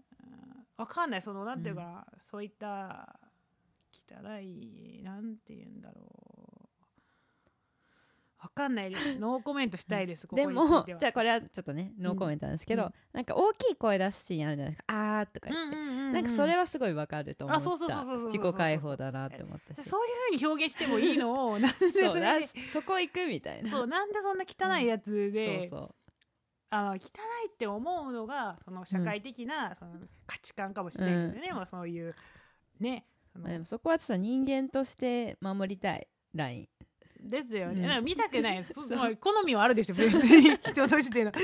[0.76, 1.22] わかんない。
[1.22, 3.20] そのなんていうか、そういった
[3.92, 6.31] 汚いなんていうんだろう
[8.42, 8.90] わかんない。
[8.90, 12.92] ですノーコメントしたいですここでもじゃあこれはちょっとねノーコメントなんですけど、うん。
[13.12, 15.18] なんか大きい声出すシーンあるじゃないですか。
[15.18, 17.70] あーとか言って、なんかそれははすごいわかると思った。
[18.26, 19.88] 自己解放だなって思ったし。
[19.88, 23.70] そういうふうに表現してもいいのをなんでそれでそこ行くみたいな。
[23.70, 25.94] そうなんでそんな汚いやつで、そうそう。
[26.70, 29.92] あの汚いって思うのがその社会的な、その
[30.26, 32.14] 価値観かもしれないですよね、まあ、そういう
[32.80, 33.44] ねその。
[33.44, 36.68] まあでもそこはちょっと人間として守りたいライン
[37.22, 37.88] ですよね、うん。
[37.88, 38.64] なんか見たくない。
[39.20, 39.94] 好みはあるでしょ。
[39.96, 41.30] 別に人としての。
[41.30, 41.34] ん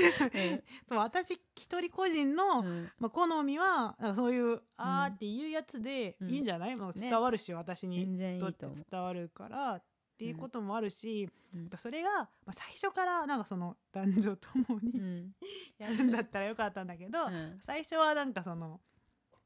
[0.87, 2.91] そう私一人個人の、うん。
[2.99, 6.29] まあ、好みはなんかそういう、あーっていうやつでうん。
[6.29, 9.83] いいんじゃない、もうね伝わるし、私にとって伝わるからっ
[10.17, 11.69] ていうこともあるし、うん。
[11.77, 15.35] それが、まあ、最初からなんかその男女ともうにん。
[15.79, 17.57] やるんだったらよかったんだけど、うん。
[17.61, 18.81] 最初はなんかその、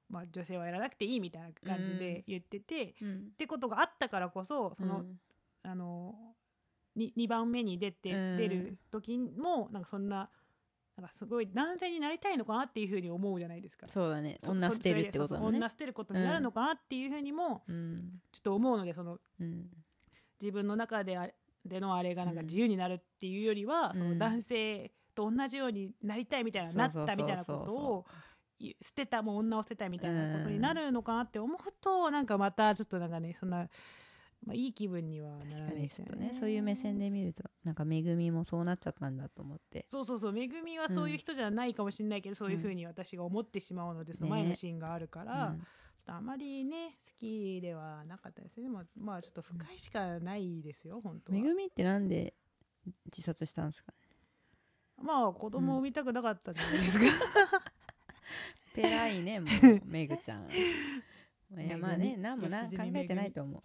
[0.10, 3.18] まあ、女性はやらなくていいみたいな感じで言ってて、うん。
[3.34, 5.20] ってことがあったからこそその、うん
[5.64, 6.16] あの
[6.96, 8.38] 2, 番目に出て、うん。
[8.38, 10.30] 出る時もなんかそんな
[10.96, 13.88] なんかすごい男性になりたいのかなっていうふうに思うじゃないですか。
[13.90, 14.38] そうだね。
[14.44, 15.48] そ女捨てるってことだね。
[15.48, 18.22] 女捨てることになるのかなっていうふうにもうん。
[18.32, 19.70] ちょっと思うのでそのうん。
[20.40, 21.30] 自分の中であ
[21.66, 22.46] でのあれがなんかうん。
[22.46, 24.00] 自由になるっていうよりは、うん。
[24.00, 28.06] その男性と同じようになりたいみたいな、なったみたいなことを
[28.60, 33.68] い捨てたもう女を捨てたみたいなことになるのかなって思うと、なんかまたちょっとなんかねそんな、
[34.46, 39.86] まあ、いい気分にはなら確ないですよかにちょっとねそういう目線で見るとなんか恵みもそうなっちゃったんだと思って。
[39.90, 45.60] そうそうそうめぐみはそういう人じゃないかもしれないけど、そういうふうに私が思ってしまうので、その前のシーンがあるから、うん。
[45.60, 45.66] ちょっ
[46.08, 48.64] とあまりね好きではなかったですね。
[48.64, 51.40] でもまあちょっと不快しかないですよ、本当は。
[51.40, 52.34] めぐみってなんで
[53.06, 53.98] 自殺したんですかね？
[55.02, 57.06] まあ子供を産みたくなかったんじゃないですか、
[58.76, 60.44] ペラいねもうめぐちゃん。
[60.44, 60.48] ま
[61.60, 63.64] あいやまあねめぐみ何もな考吉住めぐみえてないと思う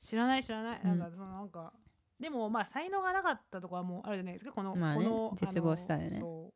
[0.00, 0.98] 知らない知らない、うん。
[0.98, 1.72] なんかそのなんか
[2.18, 4.52] でもまあ才能がなかったとかもあるじゃないですか。
[4.52, 6.16] この、まあねこの絶望したよね。
[6.16, 6.52] あのそ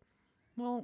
[0.56, 0.60] う。
[0.60, 0.78] も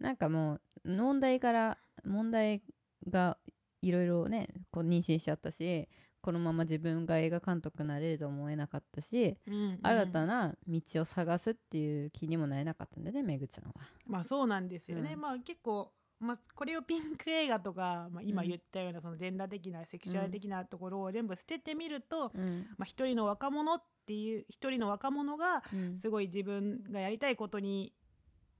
[0.00, 2.62] うなんかもう問題から問題
[3.08, 3.38] が
[3.82, 5.88] いろいろねこう妊娠しちゃったし
[6.20, 13.74] このまま自分が映画監督になれると思えなかったし、うん新たな道を探すっていう気にもなれなかったんだよねめぐちゃんは。
[14.06, 15.20] まあそうなんですよね、うん。
[15.20, 15.92] まあ結構、
[16.22, 18.48] まあ、これをピンク映画とか、まあ、今うん。
[18.48, 22.66] 言ったようなそのジェンダー的なセクシュアル的なところを全部捨ててみると、うん。
[22.78, 25.98] まあ、一人の若者っていう一人の若者がうん。
[26.00, 27.92] すごい自分がやりたいことに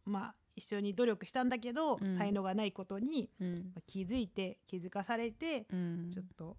[0.04, 2.18] まあ一緒に努力したんだけど、うん。
[2.18, 3.54] 才能がないことにうん。
[3.74, 6.10] まあ気づいて気づかされて、うん。
[6.12, 6.56] ちょっと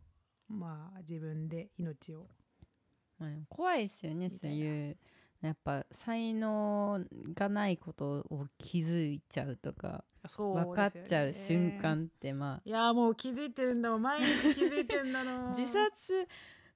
[0.48, 2.28] まあ自分で命を。
[3.20, 4.98] まあ怖いですよねみたいういう
[5.42, 14.02] やっぱ才能がないことを気づいちゃうとかそう分かっちゃう瞬間ってまいやもう気づいてるんだもん。
[14.02, 16.28] 毎日気づいてんだのあ 自殺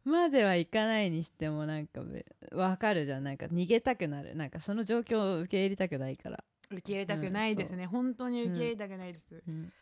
[0.04, 3.24] まではいかないにしてもなんかべ分かるじゃん。
[3.24, 4.36] なんか逃げたくなる。
[4.36, 9.74] なんかその状況を受け入れたくないから、受け入れたくないですね、本当に受け入れたくないです、うん。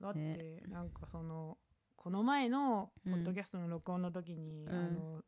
[0.00, 0.62] だって、ね。
[0.68, 1.56] なんかその
[1.96, 3.12] この前のうん。
[3.12, 4.74] ポッドキャストの録音の時に、うん。
[4.74, 5.24] あの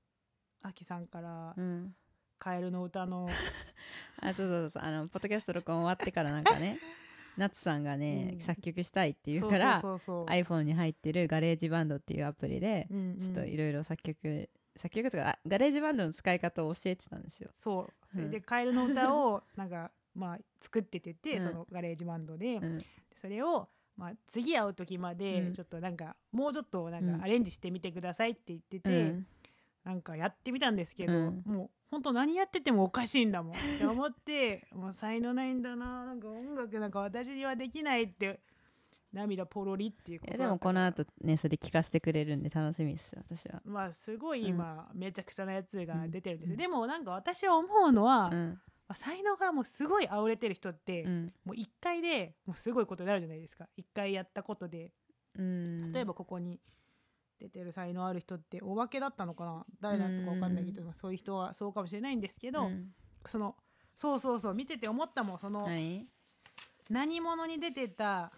[0.62, 1.94] アキさんからうん、
[2.38, 3.26] 「カエルの歌の
[4.20, 4.82] 」あそうそうそう。
[4.82, 6.78] あのポッドキャスト録音終わってからなんかね
[7.36, 8.40] 夏さんがね、うん。
[8.40, 10.58] 作曲したいって言うからそうそうそうそう。
[10.58, 17.50] iPhone に入ってる GarageBand っていうアプリでうんうんちょっといろいろ作曲、作曲とかあ GarageBand の使い方を教えてたんですよ。
[17.62, 17.92] そう。
[18.06, 18.42] それでうん。
[18.42, 21.46] カエルの歌を なんかまあ作っててて、うん。
[21.46, 22.84] その GarageBand で、うん。
[23.14, 25.18] それを、まあ、次会う時まうん。
[25.18, 27.18] でちょっとなんか、もうちょっとなんうん。
[27.18, 29.26] かアレンジしてみてくださいって言ってうて、ん。
[29.84, 31.42] なんかやってみたんですけど、うん。
[31.44, 33.52] もう本当何やっててもおかしいんだもん。
[33.52, 38.40] って思って もう才能ないんだななんか音楽なんか私にはできないって。
[39.12, 43.60] 涙ポロリっていうこいとでもこの後ねそれ聞かせてくれるんで楽しみですよ私は。
[43.66, 46.56] まあすごい今、めちゃくちゃなやつが出てるんですよ、うん。
[46.56, 48.60] でもなんか私は思うのは、まうん。
[48.88, 51.34] あ、才能がもうすごい溢れてる人って、うん。
[51.44, 53.68] もう一回でもうすごいことになるじゃないですか。
[53.76, 54.92] 一回やったことで。
[55.34, 56.58] うん、例えばここに
[57.42, 59.66] 出てる才能ある人ってお化けだったのかな？
[59.80, 62.94] 誰だったか分かんないけど、まあ、そういう人はそうかもしれないんですけど、うん。
[63.26, 63.56] その
[63.96, 66.06] そうそうそう見てて思ったもんその何？
[66.88, 68.32] 何者に出てた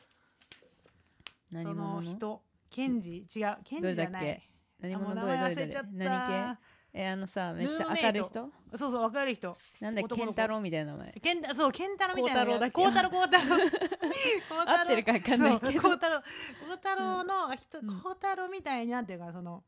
[1.53, 2.01] その？
[2.01, 2.43] の人？
[2.71, 3.27] ケンジ？
[3.37, 4.43] 違うケンジじゃない。
[4.81, 5.15] 何者？
[5.15, 5.83] 名どれどれどれ？
[5.93, 6.61] 何系？
[6.97, 8.51] えあのさめっちゃ明るい人？
[8.77, 9.57] そうそう分かる人。
[9.81, 11.13] なんだ健太郎みたいな名前。
[11.21, 13.43] ケンタそうケンタロウみたいな孝太郎孝太郎
[14.79, 15.83] 合ってるか分かんないけど。
[15.83, 16.21] 孝太郎。
[16.21, 18.01] 孝太郎の人うん。
[18.01, 19.65] 孝太郎みたいになんていうかその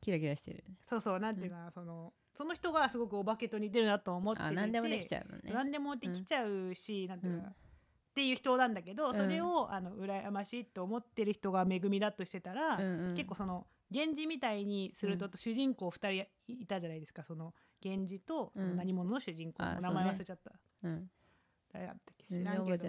[0.00, 0.64] キラキラしてる。
[0.88, 5.52] そうそうなんていうかそのその人がすごくお化けと似てるなと思ってあて何でもできちゃうもんね。
[5.52, 7.54] 何でもできちゃうし、なんていうか、うん
[8.10, 15.32] っていう人なんだけど、んそれをあの羨ましいと思ってる人が恵みだとしてたら、結構その源氏みたいにすると、うん。
[15.36, 17.24] 主人公2人いたじゃないですか。
[17.24, 18.76] その源氏とそのうん。
[18.76, 21.10] 何者の主人公、あ名前忘れちゃった、うん。
[21.72, 22.26] 誰だったっけ？
[22.26, 22.88] 知全らんけど。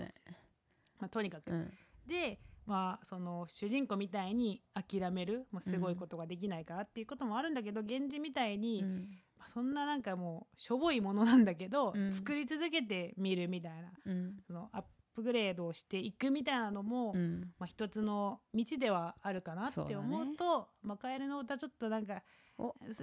[0.99, 1.71] まあ、とにかく、うん。
[2.07, 9.09] でまあその主人公みたいに諦める、まあ、すごいことができないからっていうこともあるんだけど、源氏みたいに、うん。
[9.37, 12.13] まあ、そんななんかもうしょぼいものなんだけど、うん。
[12.13, 13.91] 作り続けてみるみたいな。
[14.05, 14.37] うん。
[14.45, 14.83] そのアッ
[15.13, 17.51] プグレードをしていくみたいなのも、うん。
[17.59, 22.23] まあ、一つの道ではあるかなって思うと「まあ、カエルの歌」ちょっとなんか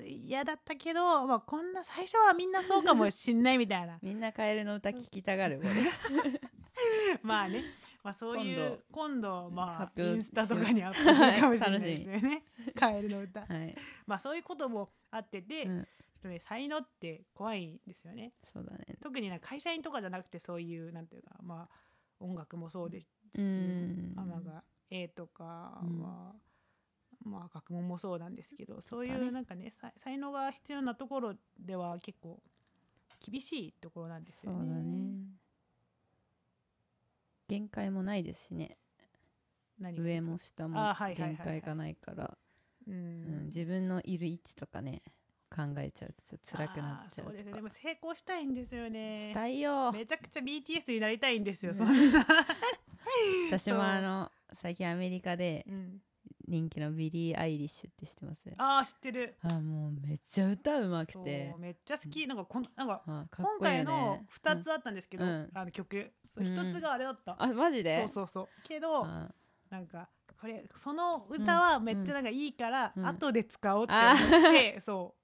[0.04, 3.98] 嫌だったけど、まあ、こんな最初はみんなそうかもしんないみたいな。
[4.02, 5.60] みんなカエルの歌聞きたがる
[7.22, 7.64] まあね、
[8.04, 9.50] まあ、そういう今度。
[9.50, 12.44] まあインスタとかにアップするかもしれないですよね
[12.74, 13.40] カエルの歌。
[13.40, 18.32] はい、まあそういうこともあってて、うん、ちょっとね才能って怖いんですよね。
[18.52, 18.96] そうだね。
[19.02, 21.87] 特になんか会社員とかじゃなくてそういうなんていうかまあ
[22.20, 23.06] 音楽もそうです。
[23.06, 24.12] し、うん。
[24.14, 24.44] まあなん。
[24.44, 26.48] か絵とか、うんまあ
[27.24, 32.40] まあ学問もそうなんですけどそういうなんかねさ才能が必要なところでは結構
[33.20, 34.66] 厳しいところなんですそうよね。
[34.66, 35.38] だね。
[37.48, 38.78] 限界もないですしね。
[39.96, 42.36] 上も下も限界がないから、
[42.86, 45.02] 自分のいる位置とかね
[45.48, 47.52] 考えちゃうとちょっと辛くなっちゃうそうですね。
[47.52, 49.16] でも成功したいんですよね。
[49.16, 49.92] したいよ。
[49.92, 51.76] めちゃくちゃ BTS になりたいんですよ、うん。
[51.76, 52.26] そんな、
[53.50, 56.02] 私もあの最近アメリカでうん、
[56.46, 58.54] 人気のビリー・アイリッシュって知ってます？
[58.56, 59.36] ああ知ってる。
[59.42, 61.54] あもうめっちゃ歌うまくて。
[61.58, 62.26] めっちゃ好き。
[62.26, 65.50] なんかこんなんか今回の2つあったんですけど、うん。
[65.54, 65.96] あの曲。
[65.96, 67.98] うん1つがあれだった、あマジで？
[67.98, 68.48] そうそうそう。
[68.62, 69.34] けどあ
[69.70, 70.08] なんか
[70.40, 73.06] これその歌はめっちゃなんかいいから、うん。
[73.06, 75.14] 後で使おうって思って、そ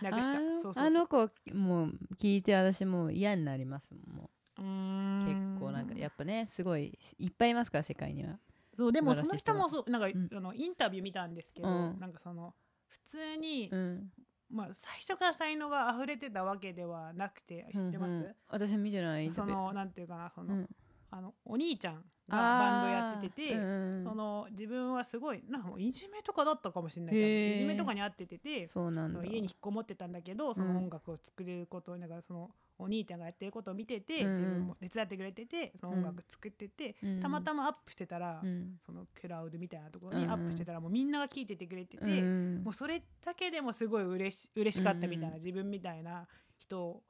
[0.00, 0.38] うなくした。
[0.62, 4.24] そうそうあの子もう聞いて私もう嫌になりますも
[4.62, 8.38] ん結構なんかやっぱねすごいいっぱいいますから世界には。
[8.76, 10.28] そうでもその人もそうなんか、ん。
[10.36, 12.00] あのインタビュー見たんですけど、うん。
[12.00, 12.54] なんかその
[12.88, 14.10] 普通に、うん。
[14.50, 18.34] まあ最初から才能が溢れてたわけではなくて知ってます、うんうん。
[18.48, 20.68] 私見てないそのなんていうかなその、うん。
[21.10, 27.56] あのお兄ちゃんがバンドやっててうんうんその自分はすごいなんかもういじめとかだったかもしれないへー。
[27.56, 29.24] いじめとかにあってててそうなんだ。
[29.24, 34.30] 家に引っこもってたんだけどその音楽を作ることをなんかそのお兄ちゃんがやってることを見てて、うん。
[34.30, 37.20] 自分も手伝ってくれててその音楽作ってて、うん。
[37.20, 38.80] たまたまアップしてたら、うん。
[38.84, 45.34] そのクラウドみたいなところにうんアップしてたらもうみんなが聴いててくれてて、うんもうそれだけでもすごい嬉し嬉しかったみたいな、うん。
[45.34, 46.26] 自分みたいな
[46.58, 47.00] 人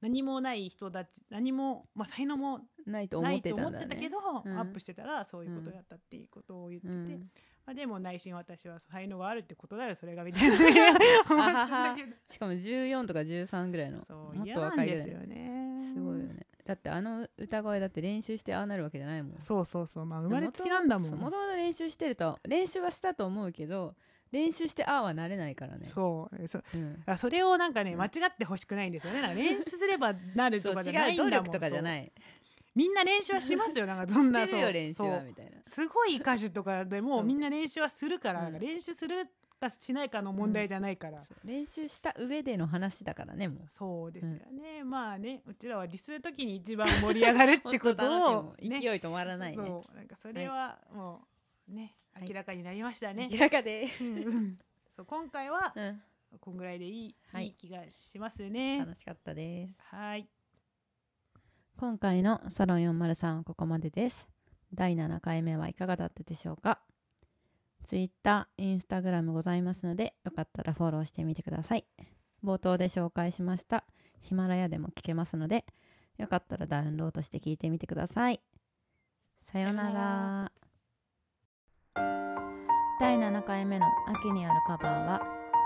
[0.00, 3.96] 何もない人たち何も、まあ、才能もないと思ってたね。
[3.96, 4.58] けど、うん。
[4.58, 7.30] アップしてたらそういうことだったっていうことを言ってて、うん。
[7.66, 10.56] まあ、でも内心私は才能があるってことだよそれがみたいな。
[12.30, 15.92] しかも14とか13ぐらいのもっと若いぐらいのですよね。
[15.94, 16.46] すごいよね。
[16.64, 19.40] だってあの歌声だって練習してああなるわけじゃないもん。
[19.40, 20.06] そうそうそう。
[20.06, 21.10] まあ生まれつきなんだもん。
[21.10, 23.94] もともと練習してると練習はしたと思うけど
[24.32, 25.90] 練習してああはなれないからね。
[25.92, 26.78] そうそう。
[26.78, 27.02] ん。
[27.06, 28.00] あそれをなんかねうん。
[28.00, 29.22] 間違ってほしくないんですよね。
[29.22, 31.32] なんか練習すればなるとかじゃないんだもん。
[31.32, 32.04] 違う努力とかじゃない。
[32.04, 32.10] い
[32.74, 33.86] みんな練習はしますよ。
[33.86, 34.72] なんかそんな そう。
[34.72, 35.52] 練習はみたいな。
[35.66, 38.58] すごい歌手とかでもみんな練習はするから、うん。
[38.58, 39.26] 練習する
[39.60, 41.46] かしないかの問題じゃないから、そう。
[41.46, 43.68] 練習した上での話だからねもう。
[43.68, 48.80] そうですよね、まあねうちらはディスる時に一番盛り上がるってことを ね。
[48.80, 49.64] 勢い止まらないね。
[49.64, 49.96] そう。
[49.96, 51.26] なんかそれはも
[51.68, 53.88] うね、はい明らかになりましたね、明らかで。
[54.96, 56.02] そう今回はうん。
[56.40, 57.46] こんぐらいでいい,、はい。
[57.46, 58.78] い、い気がしますね。
[58.78, 59.74] 楽しかったです。
[59.78, 60.28] はい。
[61.76, 64.28] 今回のサロン403はここまでです。
[64.72, 66.80] 第7回目はいかがだったでしょうか
[67.86, 71.84] ？Twitter、Instagram ございますのでよかったらフォローしてみてください。
[72.44, 73.84] 冒頭で紹介しました
[74.20, 75.66] ヒマラヤでも聞けますので
[76.16, 78.40] よかったらダウンロードして聞いてみてください。
[79.52, 80.52] さようなら
[82.98, 85.20] 第7回目の秋によるカバーは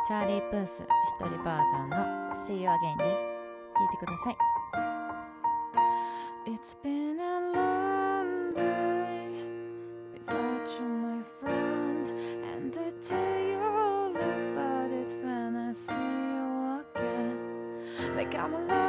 [0.06, 0.82] チャーリー・プース
[1.20, 1.96] 一人バージョンの
[2.46, 3.10] See You Again です
[3.74, 4.36] 聞いてください
[6.46, 9.44] It's been a long day
[10.12, 12.06] without you, my friend.
[12.52, 16.04] And I tell you all about it when I see
[16.34, 18.14] you again.
[18.14, 18.83] Like I'm alone.